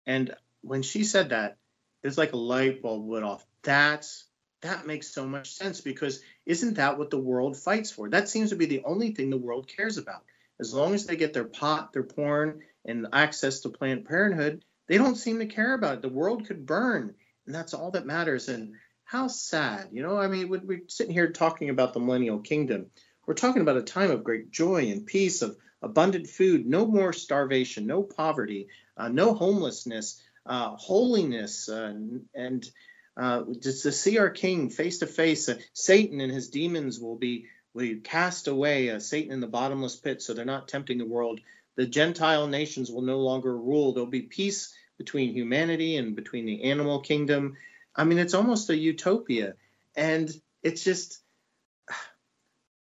And 0.07 0.35
when 0.63 0.83
she 0.83 1.05
said 1.05 1.31
that, 1.31 1.59
it's 2.03 2.19
like 2.19 2.33
a 2.33 2.39
light 2.39 2.83
bulb 2.83 3.07
went 3.07 3.25
off. 3.25 3.47
That's 3.63 4.25
that 4.63 4.87
makes 4.87 5.09
so 5.09 5.27
much 5.27 5.53
sense 5.53 5.81
because 5.81 6.23
isn't 6.47 6.75
that 6.75 6.99
what 6.99 7.11
the 7.11 7.19
world 7.19 7.57
fights 7.57 7.91
for? 7.91 8.09
That 8.09 8.29
seems 8.29 8.51
to 8.51 8.57
be 8.57 8.67
the 8.67 8.83
only 8.85 9.13
thing 9.13 9.31
the 9.31 9.37
world 9.37 9.69
cares 9.69 9.99
about. 9.99 10.25
As 10.61 10.73
long 10.73 10.95
as 10.95 11.07
they 11.07 11.17
get 11.17 11.33
their 11.33 11.45
pot, 11.45 11.93
their 11.93 12.05
porn, 12.05 12.61
and 12.85 13.09
access 13.13 13.61
to 13.61 13.71
Planned 13.71 14.07
Parenthood, 14.07 14.65
they 14.87 14.99
don't 14.99 15.17
seem 15.17 15.41
to 15.41 15.47
care 15.47 15.75
about 15.75 15.95
it. 15.95 16.03
The 16.03 16.09
world 16.09 16.47
could 16.47 16.67
burn, 16.67 17.15
and 17.47 17.55
that's 17.55 17.75
all 17.75 17.91
that 17.93 18.07
matters. 18.07 18.49
And 18.49 18.75
how 19.13 19.29
sad, 19.29 19.89
you 19.93 20.03
know? 20.03 20.17
I 20.17 20.27
mean, 20.27 20.49
we're 20.49 20.81
sitting 20.89 21.13
here 21.13 21.31
talking 21.31 21.69
about 21.69 21.93
the 21.93 22.01
millennial 22.01 22.39
kingdom. 22.39 22.87
We're 23.27 23.35
talking 23.35 23.61
about 23.61 23.77
a 23.77 23.83
time 23.83 24.11
of 24.11 24.25
great 24.25 24.51
joy 24.51 24.91
and 24.91 25.05
peace, 25.05 25.43
of 25.43 25.55
abundant 25.83 26.29
food, 26.29 26.65
no 26.65 26.87
more 26.87 27.13
starvation, 27.13 27.87
no 27.87 28.03
poverty, 28.03 28.69
uh, 28.97 29.09
no 29.09 29.35
homelessness, 29.35 30.19
uh, 30.47 30.77
holiness, 30.77 31.69
uh, 31.69 31.93
and 32.35 32.67
uh, 33.15 33.43
just 33.61 33.83
to 33.83 33.93
see 33.93 34.17
our 34.17 34.31
King 34.31 34.71
face 34.71 35.01
to 35.01 35.07
face. 35.07 35.51
Satan 35.75 36.23
and 36.23 36.33
his 36.33 36.49
demons 36.49 36.99
will 36.99 37.17
be 37.17 37.49
will 37.75 37.83
be 37.83 37.97
cast 37.97 38.49
away. 38.49 38.89
Uh, 38.89 38.99
Satan 38.99 39.31
in 39.31 39.41
the 39.41 39.47
bottomless 39.47 39.97
pit, 39.97 40.23
so 40.23 40.33
they're 40.33 40.47
not 40.47 40.69
tempting 40.69 40.97
the 40.97 41.05
world. 41.05 41.39
The 41.77 41.87
Gentile 41.87 42.47
nations 42.47 42.91
will 42.91 43.03
no 43.03 43.19
longer 43.19 43.55
rule. 43.55 43.93
There'll 43.93 44.09
be 44.09 44.23
peace 44.23 44.75
between 44.97 45.35
humanity 45.35 45.99
and 45.99 46.17
between 46.17 46.47
the 46.47 46.65
animal 46.65 47.01
kingdom. 47.01 47.59
I 47.95 48.05
mean, 48.05 48.19
it's 48.19 48.35
almost 48.35 48.71
a 48.71 48.77
utopia. 48.77 49.55
And 49.95 50.31
it's 50.63 50.83
just, 50.83 51.21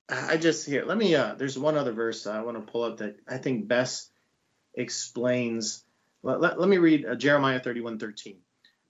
I 0.10 0.38
just 0.38 0.65
here, 0.65 0.86
let 0.86 0.98
me, 0.98 1.15
uh, 1.15 1.36
there's 1.36 1.58
one 1.58 1.78
other 1.78 1.93
verse 1.93 2.28
I 2.28 2.41
want 2.41 2.58
to 2.58 2.72
pull 2.72 2.84
up 2.84 2.98
that 2.98 3.17
I 3.28 3.38
think 3.38 3.67
best 3.67 4.12
explains. 4.74 5.84
Let, 6.24 6.41
let, 6.41 6.60
let 6.60 6.70
me 6.70 6.78
read 6.78 7.06
uh, 7.06 7.15
Jeremiah 7.15 7.60
31 7.60 8.00
13. 8.00 8.38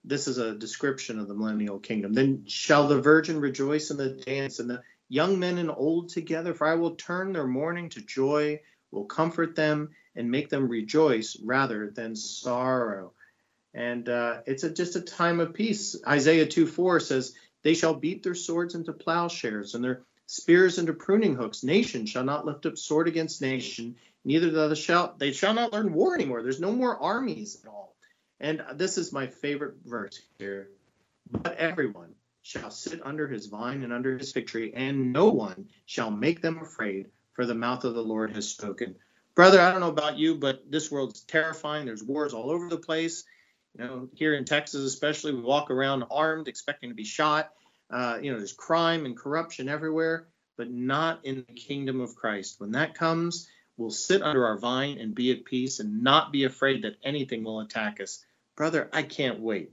This 0.03 0.27
is 0.27 0.37
a 0.37 0.55
description 0.55 1.19
of 1.19 1.27
the 1.27 1.33
millennial 1.33 1.79
kingdom. 1.79 2.13
Then 2.13 2.45
shall 2.47 2.87
the 2.87 3.01
virgin 3.01 3.41
rejoice 3.41 3.91
in 3.91 3.97
the 3.97 4.09
dance, 4.09 4.59
and 4.59 4.69
the 4.69 4.81
young 5.09 5.37
men 5.37 5.57
and 5.57 5.69
old 5.69 6.09
together, 6.09 6.53
for 6.53 6.65
I 6.65 6.75
will 6.75 6.95
turn 6.95 7.33
their 7.33 7.47
mourning 7.47 7.89
to 7.89 8.01
joy, 8.01 8.61
will 8.91 9.05
comfort 9.05 9.55
them, 9.55 9.89
and 10.15 10.31
make 10.31 10.49
them 10.49 10.69
rejoice 10.69 11.37
rather 11.43 11.89
than 11.89 12.15
sorrow 12.15 13.11
and 13.77 14.09
uh, 14.09 14.39
it's 14.47 14.63
a, 14.63 14.71
just 14.71 14.95
a 14.95 15.01
time 15.01 15.39
of 15.39 15.53
peace. 15.53 15.95
Isaiah 16.05 16.47
2 16.47 16.65
4 16.65 16.99
says, 16.99 17.35
They 17.61 17.75
shall 17.75 17.93
beat 17.93 18.23
their 18.23 18.33
swords 18.33 18.73
into 18.73 18.91
plowshares 18.91 19.75
and 19.75 19.83
their 19.83 20.01
spears 20.25 20.79
into 20.79 20.93
pruning 20.93 21.35
hooks. 21.35 21.63
Nation 21.63 22.07
shall 22.07 22.23
not 22.23 22.43
lift 22.43 22.65
up 22.65 22.75
sword 22.75 23.07
against 23.07 23.39
nation, 23.39 23.95
neither 24.25 24.75
shall 24.75 25.13
they 25.19 25.31
shall 25.31 25.53
not 25.53 25.73
learn 25.73 25.93
war 25.93 26.15
anymore. 26.15 26.41
There's 26.41 26.59
no 26.59 26.71
more 26.71 26.97
armies 26.97 27.59
at 27.63 27.69
all. 27.69 27.95
And 28.39 28.63
this 28.73 28.97
is 28.97 29.13
my 29.13 29.27
favorite 29.27 29.75
verse 29.85 30.21
here. 30.39 30.69
But 31.29 31.57
everyone 31.57 32.15
shall 32.41 32.71
sit 32.71 33.05
under 33.05 33.27
his 33.27 33.45
vine 33.45 33.83
and 33.83 33.93
under 33.93 34.17
his 34.17 34.31
fig 34.31 34.47
tree, 34.47 34.73
and 34.73 35.13
no 35.13 35.29
one 35.29 35.69
shall 35.85 36.09
make 36.09 36.41
them 36.41 36.57
afraid, 36.59 37.09
for 37.33 37.45
the 37.45 37.53
mouth 37.53 37.83
of 37.83 37.93
the 37.93 38.03
Lord 38.03 38.31
has 38.31 38.47
spoken. 38.47 38.95
Brother, 39.35 39.61
I 39.61 39.71
don't 39.71 39.81
know 39.81 39.89
about 39.89 40.17
you, 40.17 40.33
but 40.33 40.71
this 40.71 40.89
world's 40.89 41.21
terrifying. 41.21 41.85
There's 41.85 42.03
wars 42.03 42.33
all 42.33 42.49
over 42.49 42.69
the 42.69 42.77
place. 42.77 43.23
You 43.77 43.85
know, 43.85 44.09
here 44.13 44.33
in 44.33 44.45
Texas, 44.45 44.81
especially, 44.81 45.33
we 45.33 45.41
walk 45.41 45.69
around 45.69 46.03
armed, 46.09 46.47
expecting 46.47 46.89
to 46.89 46.95
be 46.95 47.03
shot. 47.03 47.51
Uh, 47.89 48.17
you 48.21 48.31
know, 48.31 48.37
there's 48.37 48.53
crime 48.53 49.05
and 49.05 49.15
corruption 49.15 49.69
everywhere, 49.69 50.27
but 50.57 50.69
not 50.71 51.23
in 51.25 51.45
the 51.47 51.53
kingdom 51.53 52.01
of 52.01 52.15
Christ. 52.15 52.59
When 52.59 52.71
that 52.71 52.95
comes, 52.95 53.47
we'll 53.77 53.91
sit 53.91 54.21
under 54.23 54.45
our 54.45 54.57
vine 54.57 54.97
and 54.97 55.13
be 55.13 55.31
at 55.31 55.45
peace 55.45 55.79
and 55.79 56.03
not 56.03 56.31
be 56.31 56.43
afraid 56.45 56.83
that 56.83 56.97
anything 57.03 57.43
will 57.43 57.59
attack 57.59 58.01
us. 58.01 58.25
Brother, 58.55 58.89
I 58.91 59.03
can't 59.03 59.39
wait. 59.39 59.71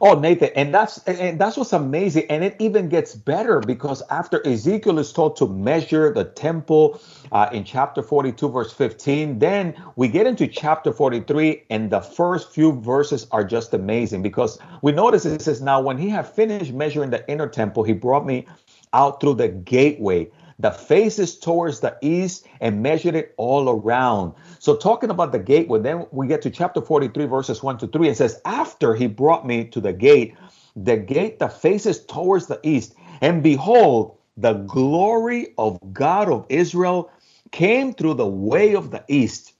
Oh, 0.00 0.18
Nathan, 0.18 0.50
and 0.56 0.74
that's 0.74 0.98
and 1.04 1.38
that's 1.38 1.56
what's 1.56 1.72
amazing, 1.72 2.24
and 2.30 2.44
it 2.44 2.56
even 2.58 2.88
gets 2.88 3.14
better 3.14 3.60
because 3.60 4.02
after 4.10 4.44
Ezekiel 4.46 4.98
is 4.98 5.12
told 5.12 5.36
to 5.36 5.48
measure 5.48 6.12
the 6.12 6.24
temple 6.24 7.00
uh, 7.32 7.48
in 7.52 7.64
chapter 7.64 8.02
42, 8.02 8.48
verse 8.48 8.72
15, 8.72 9.38
then 9.38 9.74
we 9.96 10.08
get 10.08 10.26
into 10.26 10.46
chapter 10.46 10.92
43, 10.92 11.64
and 11.70 11.90
the 11.90 12.00
first 12.00 12.52
few 12.52 12.72
verses 12.80 13.26
are 13.32 13.44
just 13.44 13.74
amazing 13.74 14.22
because 14.22 14.58
we 14.82 14.92
notice 14.92 15.26
it 15.26 15.42
says, 15.42 15.62
"Now 15.62 15.80
when 15.80 15.98
he 15.98 16.08
had 16.08 16.28
finished 16.28 16.72
measuring 16.72 17.10
the 17.10 17.28
inner 17.30 17.48
temple, 17.48 17.82
he 17.84 17.92
brought 17.92 18.26
me 18.26 18.46
out 18.92 19.20
through 19.20 19.34
the 19.34 19.48
gateway." 19.48 20.28
The 20.58 20.70
faces 20.70 21.38
towards 21.38 21.80
the 21.80 21.96
east 22.00 22.46
and 22.60 22.82
measured 22.82 23.14
it 23.14 23.34
all 23.36 23.68
around. 23.68 24.34
So, 24.58 24.76
talking 24.76 25.10
about 25.10 25.32
the 25.32 25.38
gateway, 25.38 25.80
then 25.80 26.06
we 26.10 26.26
get 26.26 26.42
to 26.42 26.50
chapter 26.50 26.80
43, 26.80 27.26
verses 27.26 27.62
1 27.62 27.78
to 27.78 27.86
3. 27.88 28.08
It 28.08 28.16
says, 28.16 28.40
After 28.44 28.94
he 28.94 29.06
brought 29.06 29.46
me 29.46 29.64
to 29.66 29.80
the 29.80 29.92
gate, 29.92 30.34
the 30.76 30.96
gate 30.96 31.38
that 31.38 31.60
faces 31.60 32.04
towards 32.04 32.46
the 32.46 32.60
east, 32.62 32.94
and 33.20 33.42
behold, 33.42 34.16
the 34.36 34.54
glory 34.54 35.54
of 35.58 35.78
God 35.92 36.28
of 36.28 36.46
Israel 36.48 37.10
came 37.52 37.94
through 37.94 38.14
the 38.14 38.26
way 38.26 38.74
of 38.74 38.90
the 38.90 39.04
east. 39.08 39.53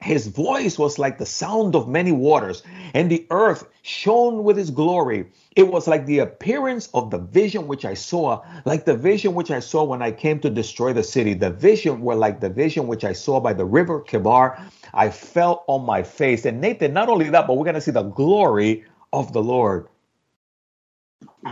His 0.00 0.28
voice 0.28 0.78
was 0.78 0.98
like 0.98 1.18
the 1.18 1.26
sound 1.26 1.76
of 1.76 1.86
many 1.86 2.10
waters, 2.10 2.62
and 2.94 3.10
the 3.10 3.26
earth 3.30 3.68
shone 3.82 4.44
with 4.44 4.56
his 4.56 4.70
glory. 4.70 5.30
It 5.56 5.68
was 5.68 5.86
like 5.86 6.06
the 6.06 6.20
appearance 6.20 6.88
of 6.94 7.10
the 7.10 7.18
vision 7.18 7.66
which 7.68 7.84
I 7.84 7.92
saw, 7.92 8.42
like 8.64 8.86
the 8.86 8.96
vision 8.96 9.34
which 9.34 9.50
I 9.50 9.60
saw 9.60 9.84
when 9.84 10.00
I 10.00 10.10
came 10.10 10.40
to 10.40 10.48
destroy 10.48 10.94
the 10.94 11.02
city. 11.02 11.34
The 11.34 11.50
vision 11.50 12.00
were 12.00 12.14
like 12.14 12.40
the 12.40 12.48
vision 12.48 12.86
which 12.86 13.04
I 13.04 13.12
saw 13.12 13.40
by 13.40 13.52
the 13.52 13.66
river 13.66 14.00
Chebar. 14.08 14.58
I 14.94 15.10
fell 15.10 15.64
on 15.66 15.84
my 15.84 16.02
face. 16.02 16.46
And 16.46 16.62
Nathan, 16.62 16.94
not 16.94 17.10
only 17.10 17.28
that, 17.28 17.46
but 17.46 17.58
we're 17.58 17.64
going 17.64 17.74
to 17.74 17.80
see 17.80 17.90
the 17.90 18.02
glory 18.02 18.84
of 19.12 19.34
the 19.34 19.42
Lord. 19.42 19.88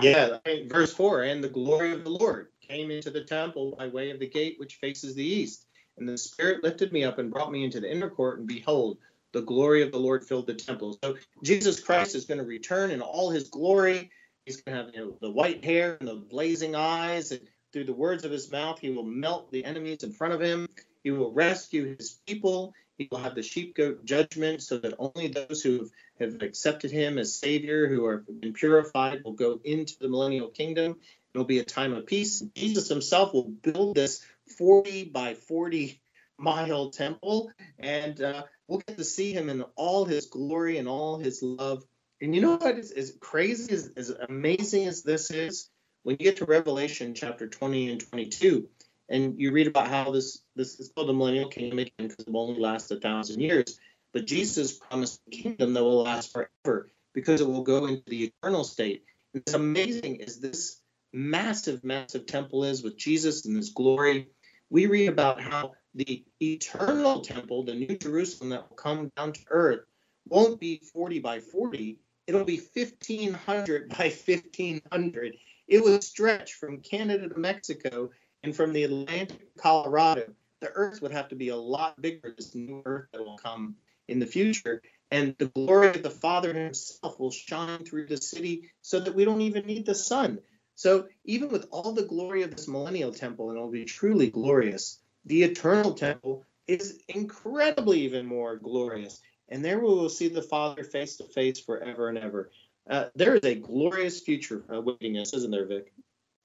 Yeah, 0.00 0.38
verse 0.68 0.94
4 0.94 1.22
and 1.24 1.44
the 1.44 1.48
glory 1.48 1.92
of 1.92 2.04
the 2.04 2.10
Lord 2.10 2.48
came 2.66 2.90
into 2.90 3.10
the 3.10 3.24
temple 3.24 3.76
by 3.78 3.88
way 3.88 4.10
of 4.10 4.20
the 4.20 4.28
gate 4.28 4.56
which 4.58 4.76
faces 4.76 5.14
the 5.14 5.24
east. 5.24 5.67
And 5.98 6.08
the 6.08 6.18
Spirit 6.18 6.62
lifted 6.62 6.92
me 6.92 7.04
up 7.04 7.18
and 7.18 7.30
brought 7.30 7.52
me 7.52 7.64
into 7.64 7.80
the 7.80 7.90
inner 7.90 8.10
court, 8.10 8.38
and 8.38 8.48
behold, 8.48 8.98
the 9.32 9.42
glory 9.42 9.82
of 9.82 9.92
the 9.92 9.98
Lord 9.98 10.24
filled 10.24 10.46
the 10.46 10.54
temple. 10.54 10.98
So 11.02 11.16
Jesus 11.42 11.80
Christ 11.80 12.14
is 12.14 12.24
going 12.24 12.38
to 12.38 12.44
return 12.44 12.90
in 12.90 13.02
all 13.02 13.30
his 13.30 13.48
glory. 13.48 14.10
He's 14.46 14.62
going 14.62 14.76
to 14.76 14.84
have 14.84 14.94
you 14.94 15.00
know, 15.00 15.18
the 15.20 15.30
white 15.30 15.64
hair 15.64 15.96
and 16.00 16.08
the 16.08 16.14
blazing 16.14 16.74
eyes. 16.74 17.32
And 17.32 17.40
through 17.72 17.84
the 17.84 17.92
words 17.92 18.24
of 18.24 18.30
his 18.30 18.50
mouth, 18.50 18.78
he 18.78 18.90
will 18.90 19.04
melt 19.04 19.52
the 19.52 19.64
enemies 19.64 20.02
in 20.02 20.12
front 20.12 20.34
of 20.34 20.40
him. 20.40 20.68
He 21.04 21.10
will 21.10 21.32
rescue 21.32 21.96
his 21.96 22.18
people. 22.26 22.74
He 22.96 23.08
will 23.10 23.18
have 23.18 23.34
the 23.34 23.42
sheep 23.42 23.76
goat 23.76 24.04
judgment 24.04 24.62
so 24.62 24.78
that 24.78 24.94
only 24.98 25.28
those 25.28 25.62
who 25.62 25.88
have 26.18 26.42
accepted 26.42 26.90
him 26.90 27.18
as 27.18 27.38
Savior, 27.38 27.86
who 27.86 28.06
are 28.06 28.18
been 28.18 28.52
purified, 28.52 29.22
will 29.24 29.34
go 29.34 29.60
into 29.62 29.98
the 30.00 30.08
millennial 30.08 30.48
kingdom. 30.48 30.96
It'll 31.34 31.46
be 31.46 31.58
a 31.58 31.64
time 31.64 31.92
of 31.92 32.06
peace. 32.06 32.40
Jesus 32.54 32.88
himself 32.88 33.32
will 33.32 33.48
build 33.48 33.96
this 33.96 34.24
40 34.56 35.04
by 35.04 35.34
40 35.34 36.00
mile 36.38 36.90
temple, 36.90 37.50
and 37.78 38.20
uh, 38.20 38.44
we'll 38.66 38.80
get 38.80 38.96
to 38.96 39.04
see 39.04 39.32
him 39.32 39.48
in 39.48 39.62
all 39.76 40.04
his 40.04 40.26
glory 40.26 40.78
and 40.78 40.88
all 40.88 41.18
his 41.18 41.42
love. 41.42 41.84
And 42.20 42.34
you 42.34 42.40
know 42.40 42.56
what 42.56 42.78
is 42.78 42.92
as 42.92 43.16
crazy, 43.20 43.72
as, 43.72 43.90
as 43.96 44.10
amazing 44.10 44.86
as 44.86 45.02
this 45.02 45.30
is? 45.30 45.70
When 46.02 46.16
you 46.18 46.24
get 46.24 46.38
to 46.38 46.44
Revelation 46.44 47.14
chapter 47.14 47.48
20 47.48 47.90
and 47.90 48.00
22, 48.00 48.68
And 49.08 49.38
you 49.38 49.52
read 49.52 49.66
about 49.66 49.88
how 49.88 50.10
this 50.10 50.42
this 50.56 50.80
is 50.80 50.90
called 50.94 51.08
the 51.08 51.12
millennial 51.12 51.48
kingdom 51.48 51.78
again 51.78 52.08
because 52.08 52.26
it 52.26 52.30
will 52.32 52.48
only 52.48 52.60
last 52.60 52.90
a 52.90 52.96
thousand 52.96 53.40
years. 53.40 53.78
But 54.12 54.26
Jesus 54.26 54.72
promised 54.72 55.20
a 55.26 55.30
kingdom 55.30 55.74
that 55.74 55.84
will 55.84 56.02
last 56.02 56.32
forever 56.32 56.90
because 57.14 57.40
it 57.40 57.48
will 57.48 57.62
go 57.62 57.86
into 57.86 58.02
the 58.06 58.32
eternal 58.42 58.64
state. 58.64 59.04
And 59.34 59.42
it's 59.42 59.54
amazing 59.54 60.16
is 60.16 60.40
this 60.40 60.80
massive, 61.12 61.84
massive 61.84 62.26
temple 62.26 62.64
is 62.64 62.82
with 62.82 62.96
Jesus 62.96 63.46
and 63.46 63.56
his 63.56 63.70
glory. 63.70 64.28
We 64.70 64.86
read 64.86 65.08
about 65.08 65.40
how 65.40 65.72
the 65.94 66.24
eternal 66.40 67.22
temple, 67.22 67.64
the 67.64 67.74
new 67.74 67.96
Jerusalem 67.96 68.50
that 68.50 68.68
will 68.68 68.76
come 68.76 69.10
down 69.16 69.32
to 69.32 69.40
earth, 69.50 69.80
won't 70.28 70.60
be 70.60 70.82
40 70.92 71.20
by 71.20 71.40
40. 71.40 71.98
It'll 72.26 72.44
be 72.44 72.60
1500 72.60 73.88
by 73.98 74.10
1500. 74.10 75.36
It 75.66 75.82
will 75.82 76.00
stretch 76.00 76.54
from 76.54 76.80
Canada 76.80 77.28
to 77.28 77.38
Mexico 77.38 78.10
and 78.42 78.54
from 78.54 78.72
the 78.72 78.84
Atlantic 78.84 79.38
to 79.54 79.60
Colorado. 79.60 80.32
The 80.60 80.70
earth 80.74 81.00
would 81.02 81.12
have 81.12 81.28
to 81.28 81.36
be 81.36 81.48
a 81.48 81.56
lot 81.56 82.00
bigger, 82.00 82.34
this 82.36 82.54
new 82.54 82.82
earth 82.84 83.08
that 83.12 83.24
will 83.24 83.38
come 83.38 83.76
in 84.08 84.18
the 84.18 84.26
future. 84.26 84.82
And 85.10 85.34
the 85.38 85.46
glory 85.46 85.88
of 85.88 86.02
the 86.02 86.10
Father 86.10 86.52
himself 86.52 87.18
will 87.18 87.30
shine 87.30 87.84
through 87.84 88.06
the 88.06 88.16
city 88.18 88.70
so 88.82 89.00
that 89.00 89.14
we 89.14 89.24
don't 89.24 89.40
even 89.40 89.66
need 89.66 89.86
the 89.86 89.94
sun. 89.94 90.40
So 90.78 91.08
even 91.24 91.48
with 91.48 91.66
all 91.72 91.90
the 91.90 92.04
glory 92.04 92.44
of 92.44 92.52
this 92.52 92.68
millennial 92.68 93.12
temple, 93.12 93.48
and 93.48 93.58
it'll 93.58 93.68
be 93.68 93.84
truly 93.84 94.30
glorious, 94.30 95.00
the 95.24 95.42
eternal 95.42 95.92
temple 95.92 96.44
is 96.68 97.00
incredibly 97.08 98.02
even 98.02 98.24
more 98.24 98.56
glorious. 98.58 99.20
And 99.48 99.64
there 99.64 99.80
we 99.80 99.86
will 99.86 100.08
see 100.08 100.28
the 100.28 100.40
Father 100.40 100.84
face 100.84 101.16
to 101.16 101.24
face 101.24 101.58
forever 101.58 102.08
and 102.08 102.16
ever. 102.16 102.52
Uh, 102.88 103.06
there 103.16 103.34
is 103.34 103.42
a 103.42 103.56
glorious 103.56 104.20
future 104.20 104.62
awaiting 104.68 105.18
us, 105.18 105.34
isn't 105.34 105.50
there, 105.50 105.66
Vic? 105.66 105.92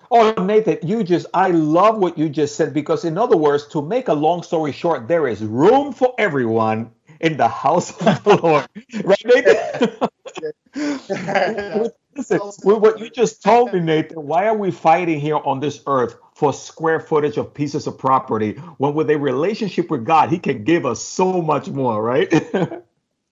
Oh, 0.10 0.34
Nathan, 0.43 0.80
you 0.82 1.04
just, 1.04 1.28
I 1.36 1.50
love 1.52 2.00
what 2.00 2.17
you 2.17 2.28
just 2.28 2.56
said 2.56 2.74
because, 2.74 3.06
in 3.06 3.19
other 3.19 3.38
words, 3.38 3.67
to 3.67 3.84
make 3.84 4.08
a 4.08 4.15
long 4.15 4.41
story 4.41 4.72
short, 4.72 5.08
there 5.08 5.28
is 5.28 5.43
room 5.43 5.93
for 5.93 6.15
everyone 6.17 6.89
in 7.22 7.38
the 7.38 7.48
house 7.48 7.91
of 8.02 8.24
the 8.24 8.36
Lord. 8.41 8.67
Right, 9.04 9.26
Nathan? 10.76 11.91
Listen, 12.15 12.39
with 12.63 12.78
what 12.78 12.99
you 12.99 13.10
just 13.10 13.43
told 13.43 13.73
me, 13.73 13.80
Nathan, 13.80 14.26
why 14.26 14.47
are 14.47 14.58
we 14.58 14.71
fighting 14.71 15.19
here 15.19 15.38
on 15.38 15.60
this 15.60 15.82
earth 15.88 16.15
for 16.36 16.54
square 16.54 16.99
footage 16.99 17.38
of 17.38 17.54
pieces 17.54 17.88
of 17.88 17.97
property 17.97 18.54
when 18.78 18.93
with 18.93 19.10
a 19.10 19.17
relationship 19.17 19.89
with 19.89 20.06
God, 20.06 20.30
He 20.30 20.39
can 20.39 20.63
give 20.63 20.86
us 20.86 21.02
so 21.02 21.41
much 21.41 21.69
more, 21.69 22.02
right? 22.02 22.32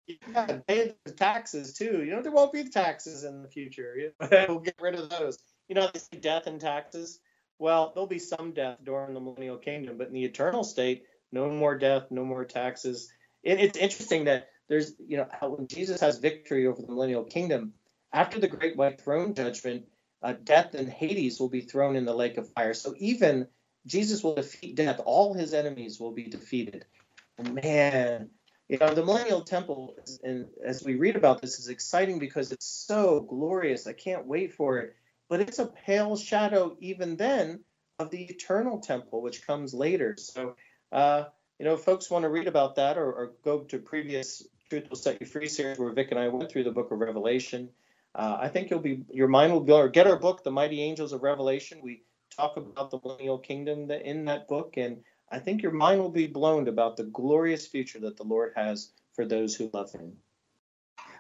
yeah, 0.07 0.59
pay 0.67 0.93
the 1.05 1.11
taxes 1.11 1.73
too. 1.73 2.03
You 2.03 2.11
know, 2.11 2.21
there 2.21 2.31
won't 2.31 2.53
be 2.53 2.63
taxes 2.69 3.23
in 3.23 3.41
the 3.41 3.47
future. 3.47 4.13
we'll 4.47 4.59
get 4.59 4.75
rid 4.79 4.95
of 4.95 5.09
those. 5.09 5.37
You 5.67 5.75
know, 5.75 5.89
they 5.93 5.99
say 5.99 6.19
death 6.19 6.47
and 6.47 6.59
taxes. 6.59 7.19
Well, 7.59 7.91
there'll 7.93 8.07
be 8.07 8.19
some 8.19 8.53
death 8.53 8.77
during 8.83 9.13
the 9.13 9.19
millennial 9.19 9.57
kingdom, 9.57 9.97
but 9.97 10.07
in 10.07 10.13
the 10.13 10.25
eternal 10.25 10.63
state, 10.63 11.05
no 11.31 11.49
more 11.49 11.77
death, 11.77 12.07
no 12.09 12.25
more 12.25 12.43
taxes. 12.43 13.11
It, 13.43 13.59
it's 13.59 13.77
interesting 13.77 14.25
that 14.25 14.49
there's, 14.67 14.93
you 15.05 15.17
know, 15.17 15.27
how 15.31 15.49
when 15.49 15.67
Jesus 15.67 16.01
has 16.01 16.17
victory 16.17 16.65
over 16.65 16.81
the 16.81 16.87
millennial 16.87 17.23
kingdom, 17.23 17.73
after 18.13 18.39
the 18.39 18.47
great 18.47 18.75
white 18.75 19.01
throne 19.01 19.33
judgment, 19.33 19.85
uh, 20.23 20.33
death 20.43 20.73
and 20.73 20.89
Hades 20.89 21.39
will 21.39 21.49
be 21.49 21.61
thrown 21.61 21.95
in 21.95 22.05
the 22.05 22.13
lake 22.13 22.37
of 22.37 22.51
fire. 22.53 22.73
So 22.73 22.93
even 22.97 23.47
Jesus 23.85 24.23
will 24.23 24.35
defeat 24.35 24.75
death. 24.75 25.01
All 25.03 25.33
his 25.33 25.53
enemies 25.53 25.99
will 25.99 26.11
be 26.11 26.25
defeated. 26.25 26.85
Man, 27.41 28.29
you 28.69 28.77
know, 28.77 28.93
the 28.93 29.03
millennial 29.03 29.41
temple, 29.41 29.95
and 30.23 30.47
as 30.63 30.83
we 30.83 30.95
read 30.95 31.15
about 31.15 31.41
this, 31.41 31.59
is 31.59 31.67
exciting 31.67 32.19
because 32.19 32.51
it's 32.51 32.67
so 32.67 33.21
glorious. 33.21 33.87
I 33.87 33.93
can't 33.93 34.27
wait 34.27 34.53
for 34.53 34.77
it. 34.77 34.95
But 35.27 35.41
it's 35.41 35.59
a 35.59 35.65
pale 35.65 36.15
shadow, 36.15 36.77
even 36.79 37.15
then, 37.15 37.61
of 37.99 38.11
the 38.11 38.23
eternal 38.23 38.79
temple, 38.79 39.21
which 39.21 39.45
comes 39.47 39.73
later. 39.73 40.15
So, 40.17 40.55
uh, 40.91 41.25
you 41.57 41.65
know, 41.65 41.73
if 41.73 41.81
folks 41.81 42.09
want 42.09 42.23
to 42.23 42.29
read 42.29 42.47
about 42.47 42.75
that 42.75 42.97
or, 42.97 43.11
or, 43.11 43.31
go 43.43 43.59
to 43.59 43.77
previous 43.77 44.43
Truth 44.69 44.89
Will 44.89 44.97
Set 44.97 45.21
You 45.21 45.27
Free 45.27 45.47
series 45.47 45.77
where 45.77 45.91
Vic 45.91 46.11
and 46.11 46.19
I 46.19 46.27
went 46.27 46.51
through 46.51 46.63
the 46.63 46.71
book 46.71 46.91
of 46.91 46.99
Revelation, 46.99 47.69
uh, 48.13 48.37
I 48.41 48.49
think 48.49 48.69
you'll 48.69 48.79
be 48.79 49.03
your 49.11 49.27
mind 49.27 49.53
will 49.53 49.71
or 49.73 49.89
get 49.89 50.07
our 50.07 50.17
book, 50.17 50.43
The 50.43 50.51
Mighty 50.51 50.81
Angels 50.81 51.13
of 51.13 51.23
Revelation. 51.23 51.79
We 51.81 52.03
talk 52.35 52.57
about 52.57 52.91
the 52.91 52.99
millennial 53.03 53.37
kingdom 53.37 53.89
in 53.89 54.25
that 54.25 54.47
book, 54.47 54.75
and 54.77 55.03
I 55.31 55.39
think 55.39 55.61
your 55.61 55.71
mind 55.71 56.01
will 56.01 56.09
be 56.09 56.27
blown 56.27 56.67
about 56.67 56.97
the 56.97 57.03
glorious 57.03 57.67
future 57.67 57.99
that 58.01 58.17
the 58.17 58.23
Lord 58.23 58.53
has 58.55 58.91
for 59.13 59.25
those 59.25 59.55
who 59.55 59.69
love 59.73 59.91
Him. 59.91 60.17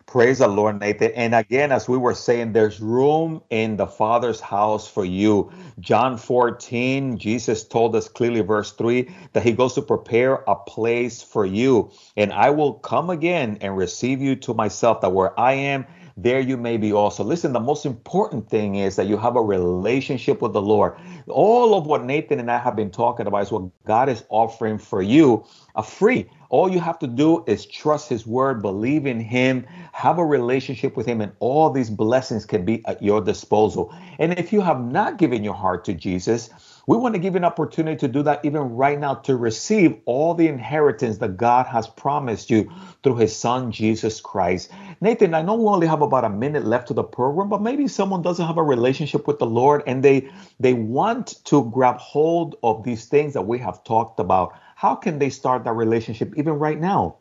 Praise 0.05 0.39
the 0.39 0.47
Lord, 0.47 0.81
Nathan. 0.81 1.11
And 1.13 1.33
again, 1.33 1.71
as 1.71 1.87
we 1.87 1.97
were 1.97 2.15
saying, 2.15 2.51
there's 2.51 2.81
room 2.81 3.41
in 3.49 3.77
the 3.77 3.87
Father's 3.87 4.41
house 4.41 4.85
for 4.85 5.05
you. 5.05 5.51
John 5.79 6.17
14, 6.17 7.17
Jesus 7.17 7.65
told 7.65 7.95
us 7.95 8.09
clearly, 8.09 8.41
verse 8.41 8.73
3, 8.73 9.09
that 9.31 9.43
he 9.43 9.53
goes 9.53 9.75
to 9.75 9.81
prepare 9.81 10.33
a 10.33 10.55
place 10.55 11.21
for 11.21 11.45
you. 11.45 11.91
And 12.17 12.33
I 12.33 12.49
will 12.49 12.73
come 12.73 13.09
again 13.09 13.59
and 13.61 13.77
receive 13.77 14.21
you 14.21 14.35
to 14.37 14.53
myself, 14.53 14.99
that 15.01 15.13
where 15.13 15.39
I 15.39 15.53
am, 15.53 15.85
there 16.17 16.39
you 16.39 16.57
may 16.57 16.77
be 16.77 16.93
also. 16.93 17.23
Listen, 17.23 17.53
the 17.53 17.59
most 17.59 17.85
important 17.85 18.49
thing 18.49 18.75
is 18.75 18.95
that 18.95 19.07
you 19.07 19.17
have 19.17 19.35
a 19.35 19.41
relationship 19.41 20.41
with 20.41 20.53
the 20.53 20.61
Lord. 20.61 20.95
All 21.27 21.75
of 21.75 21.85
what 21.85 22.03
Nathan 22.03 22.39
and 22.39 22.51
I 22.51 22.59
have 22.59 22.75
been 22.75 22.91
talking 22.91 23.27
about 23.27 23.43
is 23.43 23.51
what 23.51 23.63
God 23.85 24.09
is 24.09 24.23
offering 24.29 24.77
for 24.77 25.01
you 25.01 25.45
a 25.75 25.83
free. 25.83 26.29
All 26.49 26.69
you 26.69 26.79
have 26.81 26.99
to 26.99 27.07
do 27.07 27.43
is 27.47 27.65
trust 27.65 28.09
his 28.09 28.27
word, 28.27 28.61
believe 28.61 29.05
in 29.05 29.21
him, 29.21 29.65
have 29.93 30.17
a 30.17 30.25
relationship 30.25 30.97
with 30.97 31.05
him, 31.05 31.21
and 31.21 31.31
all 31.39 31.69
these 31.69 31.89
blessings 31.89 32.45
can 32.45 32.65
be 32.65 32.85
at 32.85 33.01
your 33.01 33.21
disposal. 33.21 33.93
And 34.19 34.37
if 34.37 34.51
you 34.51 34.59
have 34.61 34.81
not 34.81 35.17
given 35.17 35.43
your 35.45 35.53
heart 35.53 35.85
to 35.85 35.93
Jesus, 35.93 36.49
we 36.87 36.97
want 36.97 37.15
to 37.15 37.19
give 37.19 37.33
you 37.33 37.37
an 37.37 37.45
opportunity 37.45 37.97
to 37.97 38.07
do 38.07 38.23
that 38.23 38.43
even 38.43 38.61
right 38.61 38.99
now 38.99 39.15
to 39.15 39.35
receive 39.35 39.97
all 40.05 40.33
the 40.33 40.47
inheritance 40.47 41.19
that 41.19 41.37
God 41.37 41.67
has 41.67 41.87
promised 41.87 42.49
you 42.49 42.71
through 43.03 43.17
his 43.17 43.35
son, 43.35 43.71
Jesus 43.71 44.19
Christ. 44.21 44.71
Nathan, 44.99 45.33
I 45.33 45.41
know 45.41 45.55
we 45.55 45.65
only 45.65 45.87
have 45.87 46.01
about 46.01 46.25
a 46.25 46.29
minute 46.29 46.65
left 46.65 46.87
to 46.87 46.93
the 46.93 47.03
program, 47.03 47.49
but 47.49 47.61
maybe 47.61 47.87
someone 47.87 48.21
doesn't 48.21 48.45
have 48.45 48.57
a 48.57 48.63
relationship 48.63 49.27
with 49.27 49.39
the 49.39 49.45
Lord 49.45 49.83
and 49.87 50.03
they 50.03 50.29
they 50.59 50.73
want 50.73 51.43
to 51.45 51.69
grab 51.71 51.97
hold 51.97 52.55
of 52.63 52.83
these 52.83 53.05
things 53.05 53.33
that 53.33 53.43
we 53.43 53.59
have 53.59 53.83
talked 53.83 54.19
about. 54.19 54.53
How 54.75 54.95
can 54.95 55.19
they 55.19 55.29
start 55.29 55.63
that 55.65 55.73
relationship 55.73 56.33
even 56.37 56.53
right 56.53 56.79
now? 56.79 57.17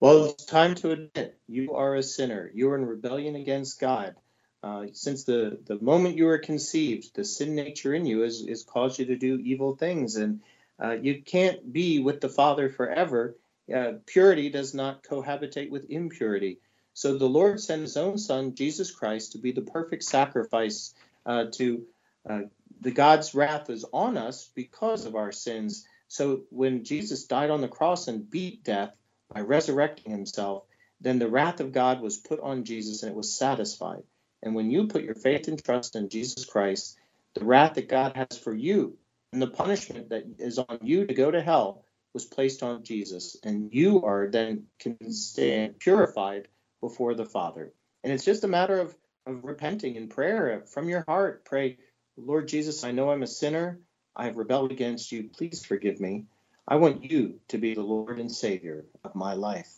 Well, 0.00 0.26
it's 0.26 0.44
time 0.44 0.74
to 0.76 0.90
admit 0.90 1.38
you 1.48 1.74
are 1.74 1.94
a 1.94 2.02
sinner. 2.02 2.50
You 2.52 2.70
are 2.70 2.76
in 2.76 2.84
rebellion 2.84 3.36
against 3.36 3.80
God. 3.80 4.16
Uh, 4.64 4.86
since 4.94 5.24
the, 5.24 5.58
the 5.66 5.78
moment 5.78 6.16
you 6.16 6.24
were 6.24 6.38
conceived, 6.38 7.14
the 7.14 7.22
sin 7.22 7.54
nature 7.54 7.92
in 7.92 8.06
you 8.06 8.20
has, 8.20 8.42
has 8.48 8.64
caused 8.64 8.98
you 8.98 9.04
to 9.04 9.16
do 9.16 9.36
evil 9.36 9.76
things, 9.76 10.16
and 10.16 10.40
uh, 10.82 10.92
you 10.92 11.20
can't 11.20 11.70
be 11.70 11.98
with 11.98 12.22
the 12.22 12.30
Father 12.30 12.70
forever. 12.70 13.36
Uh, 13.72 13.92
purity 14.06 14.48
does 14.48 14.72
not 14.72 15.04
cohabitate 15.04 15.68
with 15.68 15.90
impurity. 15.90 16.60
So 16.94 17.18
the 17.18 17.28
Lord 17.28 17.60
sent 17.60 17.82
His 17.82 17.98
own 17.98 18.16
Son, 18.16 18.54
Jesus 18.54 18.90
Christ, 18.90 19.32
to 19.32 19.38
be 19.38 19.52
the 19.52 19.60
perfect 19.60 20.02
sacrifice. 20.02 20.94
Uh, 21.26 21.44
to 21.52 21.84
uh, 22.28 22.40
the 22.80 22.90
God's 22.90 23.34
wrath 23.34 23.68
is 23.68 23.84
on 23.92 24.16
us 24.16 24.50
because 24.54 25.04
of 25.04 25.14
our 25.14 25.32
sins. 25.32 25.86
So 26.08 26.44
when 26.48 26.84
Jesus 26.84 27.24
died 27.24 27.50
on 27.50 27.60
the 27.60 27.68
cross 27.68 28.08
and 28.08 28.30
beat 28.30 28.64
death 28.64 28.94
by 29.28 29.40
resurrecting 29.40 30.10
Himself, 30.10 30.64
then 31.02 31.18
the 31.18 31.28
wrath 31.28 31.60
of 31.60 31.72
God 31.72 32.00
was 32.00 32.16
put 32.16 32.40
on 32.40 32.64
Jesus 32.64 33.02
and 33.02 33.12
it 33.12 33.16
was 33.16 33.36
satisfied. 33.36 34.04
And 34.44 34.54
when 34.54 34.70
you 34.70 34.86
put 34.86 35.04
your 35.04 35.14
faith 35.14 35.48
and 35.48 35.62
trust 35.62 35.96
in 35.96 36.10
Jesus 36.10 36.44
Christ, 36.44 36.98
the 37.34 37.44
wrath 37.44 37.74
that 37.74 37.88
God 37.88 38.14
has 38.14 38.38
for 38.38 38.54
you 38.54 38.96
and 39.32 39.40
the 39.40 39.48
punishment 39.48 40.10
that 40.10 40.24
is 40.38 40.58
on 40.58 40.78
you 40.82 41.06
to 41.06 41.14
go 41.14 41.30
to 41.30 41.42
hell 41.42 41.84
was 42.12 42.26
placed 42.26 42.62
on 42.62 42.84
Jesus. 42.84 43.36
And 43.42 43.72
you 43.72 44.04
are 44.04 44.28
then 44.30 44.66
can 44.78 44.96
stand 45.10 45.80
purified 45.80 46.48
before 46.80 47.14
the 47.14 47.24
Father. 47.24 47.72
And 48.04 48.12
it's 48.12 48.24
just 48.24 48.44
a 48.44 48.48
matter 48.48 48.78
of, 48.78 48.94
of 49.26 49.44
repenting 49.44 49.96
in 49.96 50.08
prayer 50.08 50.62
from 50.66 50.90
your 50.90 51.04
heart. 51.08 51.46
Pray, 51.46 51.78
Lord 52.18 52.46
Jesus, 52.46 52.84
I 52.84 52.92
know 52.92 53.10
I'm 53.10 53.22
a 53.22 53.26
sinner. 53.26 53.80
I 54.14 54.26
have 54.26 54.36
rebelled 54.36 54.72
against 54.72 55.10
you. 55.10 55.30
Please 55.36 55.64
forgive 55.64 56.00
me. 56.00 56.26
I 56.68 56.76
want 56.76 57.10
you 57.10 57.40
to 57.48 57.58
be 57.58 57.74
the 57.74 57.82
Lord 57.82 58.20
and 58.20 58.30
Savior 58.30 58.84
of 59.02 59.14
my 59.14 59.34
life. 59.34 59.74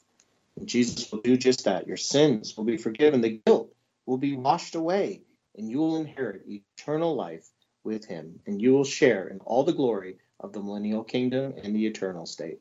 And 0.57 0.69
Jesus 0.69 1.11
will 1.11 1.21
do 1.21 1.37
just 1.37 1.65
that. 1.65 1.87
Your 1.87 1.97
sins 1.97 2.57
will 2.57 2.65
be 2.65 2.77
forgiven. 2.77 3.21
The 3.21 3.41
guilt 3.47 3.66
will 4.07 4.19
be 4.19 4.37
washed 4.37 4.75
away, 4.75 5.23
and 5.57 5.69
you 5.69 5.79
will 5.79 5.97
inherit 5.97 6.43
eternal 6.49 7.15
life 7.15 7.49
with 7.85 8.07
him, 8.07 8.41
and 8.47 8.63
you 8.63 8.73
will 8.73 8.85
share 8.85 9.29
in 9.29 9.41
all 9.41 9.65
the 9.65 9.73
glory 9.73 10.17
of 10.41 10.53
the 10.53 10.61
millennial 10.61 11.05
kingdom 11.05 11.55
and 11.63 11.75
the 11.75 11.87
eternal 11.87 12.27
state. 12.27 12.61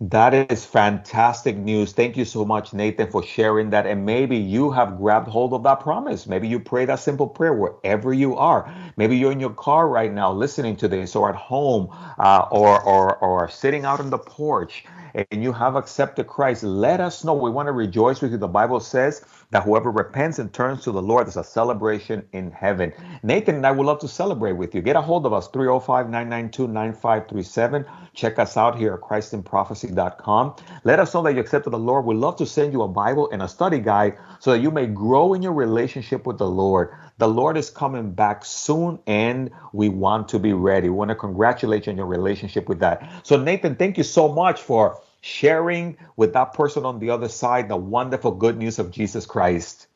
That 0.00 0.32
is 0.52 0.64
fantastic 0.64 1.56
news. 1.56 1.92
Thank 1.92 2.16
you 2.16 2.24
so 2.24 2.44
much, 2.44 2.72
Nathan, 2.72 3.10
for 3.10 3.22
sharing 3.24 3.70
that. 3.70 3.84
And 3.84 4.06
maybe 4.06 4.36
you 4.36 4.70
have 4.70 4.96
grabbed 4.96 5.26
hold 5.26 5.52
of 5.52 5.64
that 5.64 5.80
promise. 5.80 6.28
Maybe 6.28 6.46
you 6.46 6.60
pray 6.60 6.84
that 6.84 7.00
simple 7.00 7.26
prayer 7.26 7.52
wherever 7.52 8.12
you 8.12 8.36
are. 8.36 8.72
Maybe 8.96 9.16
you're 9.16 9.32
in 9.32 9.40
your 9.40 9.54
car 9.54 9.88
right 9.88 10.12
now 10.12 10.32
listening 10.32 10.76
to 10.76 10.88
this, 10.88 11.16
or 11.16 11.30
at 11.30 11.34
home, 11.34 11.88
uh, 12.16 12.46
or, 12.52 12.80
or 12.80 13.16
or 13.16 13.48
sitting 13.48 13.84
out 13.84 13.98
on 13.98 14.10
the 14.10 14.18
porch 14.18 14.84
and 15.14 15.42
you 15.42 15.52
have 15.52 15.76
accepted 15.76 16.26
Christ, 16.26 16.62
let 16.62 17.00
us 17.00 17.24
know. 17.24 17.34
We 17.34 17.50
want 17.50 17.68
to 17.68 17.72
rejoice 17.72 18.20
with 18.20 18.32
you. 18.32 18.38
The 18.38 18.48
Bible 18.48 18.80
says 18.80 19.24
that 19.50 19.64
whoever 19.64 19.90
repents 19.90 20.38
and 20.38 20.52
turns 20.52 20.84
to 20.84 20.92
the 20.92 21.02
Lord, 21.02 21.26
there's 21.26 21.36
a 21.36 21.44
celebration 21.44 22.24
in 22.32 22.50
heaven. 22.50 22.92
Nathan 23.22 23.56
and 23.56 23.66
I 23.66 23.72
would 23.72 23.86
love 23.86 24.00
to 24.00 24.08
celebrate 24.08 24.52
with 24.52 24.74
you. 24.74 24.82
Get 24.82 24.96
a 24.96 25.00
hold 25.00 25.26
of 25.26 25.32
us, 25.32 25.48
305 25.48 26.10
992 26.10 26.68
9537. 26.68 27.84
Check 28.14 28.38
us 28.38 28.56
out 28.56 28.76
here 28.78 28.94
at 28.94 29.00
christinprophecy.com. 29.00 30.56
Let 30.84 31.00
us 31.00 31.14
know 31.14 31.22
that 31.22 31.34
you 31.34 31.40
accepted 31.40 31.70
the 31.70 31.78
Lord. 31.78 32.04
We'd 32.04 32.16
love 32.16 32.36
to 32.36 32.46
send 32.46 32.72
you 32.72 32.82
a 32.82 32.88
Bible 32.88 33.30
and 33.32 33.42
a 33.42 33.48
study 33.48 33.80
guide 33.80 34.18
so 34.40 34.52
that 34.52 34.60
you 34.60 34.70
may 34.70 34.86
grow 34.86 35.34
in 35.34 35.42
your 35.42 35.52
relationship 35.54 36.26
with 36.26 36.38
the 36.38 36.48
Lord. 36.48 36.90
The 37.18 37.28
Lord 37.28 37.56
is 37.56 37.68
coming 37.70 38.12
back 38.12 38.44
soon 38.44 39.00
and 39.06 39.50
we 39.72 39.88
want 39.88 40.28
to 40.28 40.38
be 40.38 40.52
ready. 40.52 40.88
We 40.88 40.94
want 40.94 41.10
to 41.10 41.16
congratulate 41.16 41.86
you 41.86 41.92
on 41.92 41.98
your 41.98 42.06
relationship 42.06 42.68
with 42.68 42.80
that. 42.80 43.26
So, 43.26 43.36
Nathan, 43.36 43.74
thank 43.76 43.98
you 43.98 44.04
so 44.04 44.32
much 44.32 44.60
for 44.60 45.00
sharing 45.20 45.96
with 46.16 46.32
that 46.34 46.54
person 46.54 46.84
on 46.84 47.00
the 47.00 47.10
other 47.10 47.28
side 47.28 47.68
the 47.68 47.76
wonderful 47.76 48.30
good 48.30 48.56
news 48.56 48.78
of 48.78 48.92
Jesus 48.92 49.26
Christ. 49.26 49.88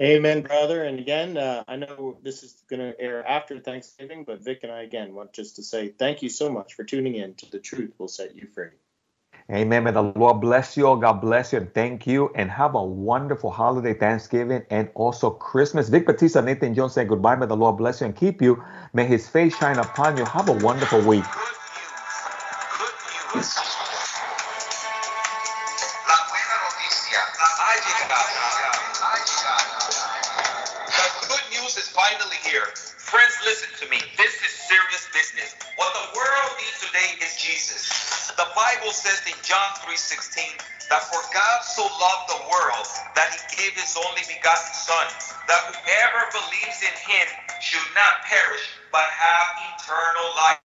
Amen, 0.00 0.42
brother. 0.42 0.82
And 0.82 0.98
again, 0.98 1.36
uh, 1.36 1.62
I 1.68 1.76
know 1.76 2.18
this 2.22 2.42
is 2.42 2.64
going 2.68 2.80
to 2.80 3.00
air 3.00 3.24
after 3.24 3.60
Thanksgiving, 3.60 4.24
but 4.24 4.42
Vic 4.42 4.60
and 4.64 4.72
I 4.72 4.82
again 4.82 5.14
want 5.14 5.32
just 5.32 5.56
to 5.56 5.62
say 5.62 5.88
thank 5.90 6.22
you 6.22 6.28
so 6.28 6.50
much 6.50 6.74
for 6.74 6.82
tuning 6.82 7.14
in 7.14 7.34
to 7.34 7.50
The 7.50 7.60
Truth 7.60 7.92
Will 7.98 8.08
Set 8.08 8.34
You 8.34 8.48
Free. 8.52 8.70
Amen. 9.50 9.84
May 9.84 9.90
the 9.90 10.02
Lord 10.02 10.40
bless 10.40 10.76
you. 10.76 10.84
God 11.00 11.20
bless 11.20 11.52
you 11.52 11.58
and 11.58 11.74
thank 11.74 12.06
you. 12.06 12.30
And 12.34 12.50
have 12.50 12.74
a 12.74 12.82
wonderful 12.82 13.50
holiday, 13.50 13.94
Thanksgiving, 13.94 14.62
and 14.70 14.88
also 14.94 15.30
Christmas. 15.30 15.88
Vic 15.88 16.06
Batista, 16.06 16.40
Nathan 16.40 16.74
Jones 16.74 16.94
saying 16.94 17.08
goodbye. 17.08 17.36
May 17.36 17.46
the 17.46 17.56
Lord 17.56 17.76
bless 17.76 18.00
you 18.00 18.06
and 18.06 18.16
keep 18.16 18.40
you. 18.40 18.62
May 18.92 19.06
his 19.06 19.28
face 19.28 19.56
shine 19.56 19.78
upon 19.78 20.16
you. 20.16 20.24
Have 20.24 20.48
a 20.48 20.54
wonderful 20.64 21.00
week. 21.02 21.24
Says 39.02 39.20
in 39.26 39.34
John 39.42 39.70
3:16 39.82 40.62
that 40.90 41.02
for 41.10 41.22
God 41.34 41.60
so 41.66 41.82
loved 41.82 42.26
the 42.30 42.42
world 42.48 42.86
that 43.18 43.34
he 43.34 43.42
gave 43.58 43.74
his 43.74 43.98
only 43.98 44.22
begotten 44.30 44.74
son 44.74 45.06
that 45.50 45.62
whoever 45.74 46.22
believes 46.30 46.80
in 46.86 46.94
him 47.02 47.28
should 47.60 47.88
not 47.98 48.22
perish 48.30 48.62
but 48.94 49.06
have 49.10 49.48
eternal 49.74 50.30
life. 50.38 50.61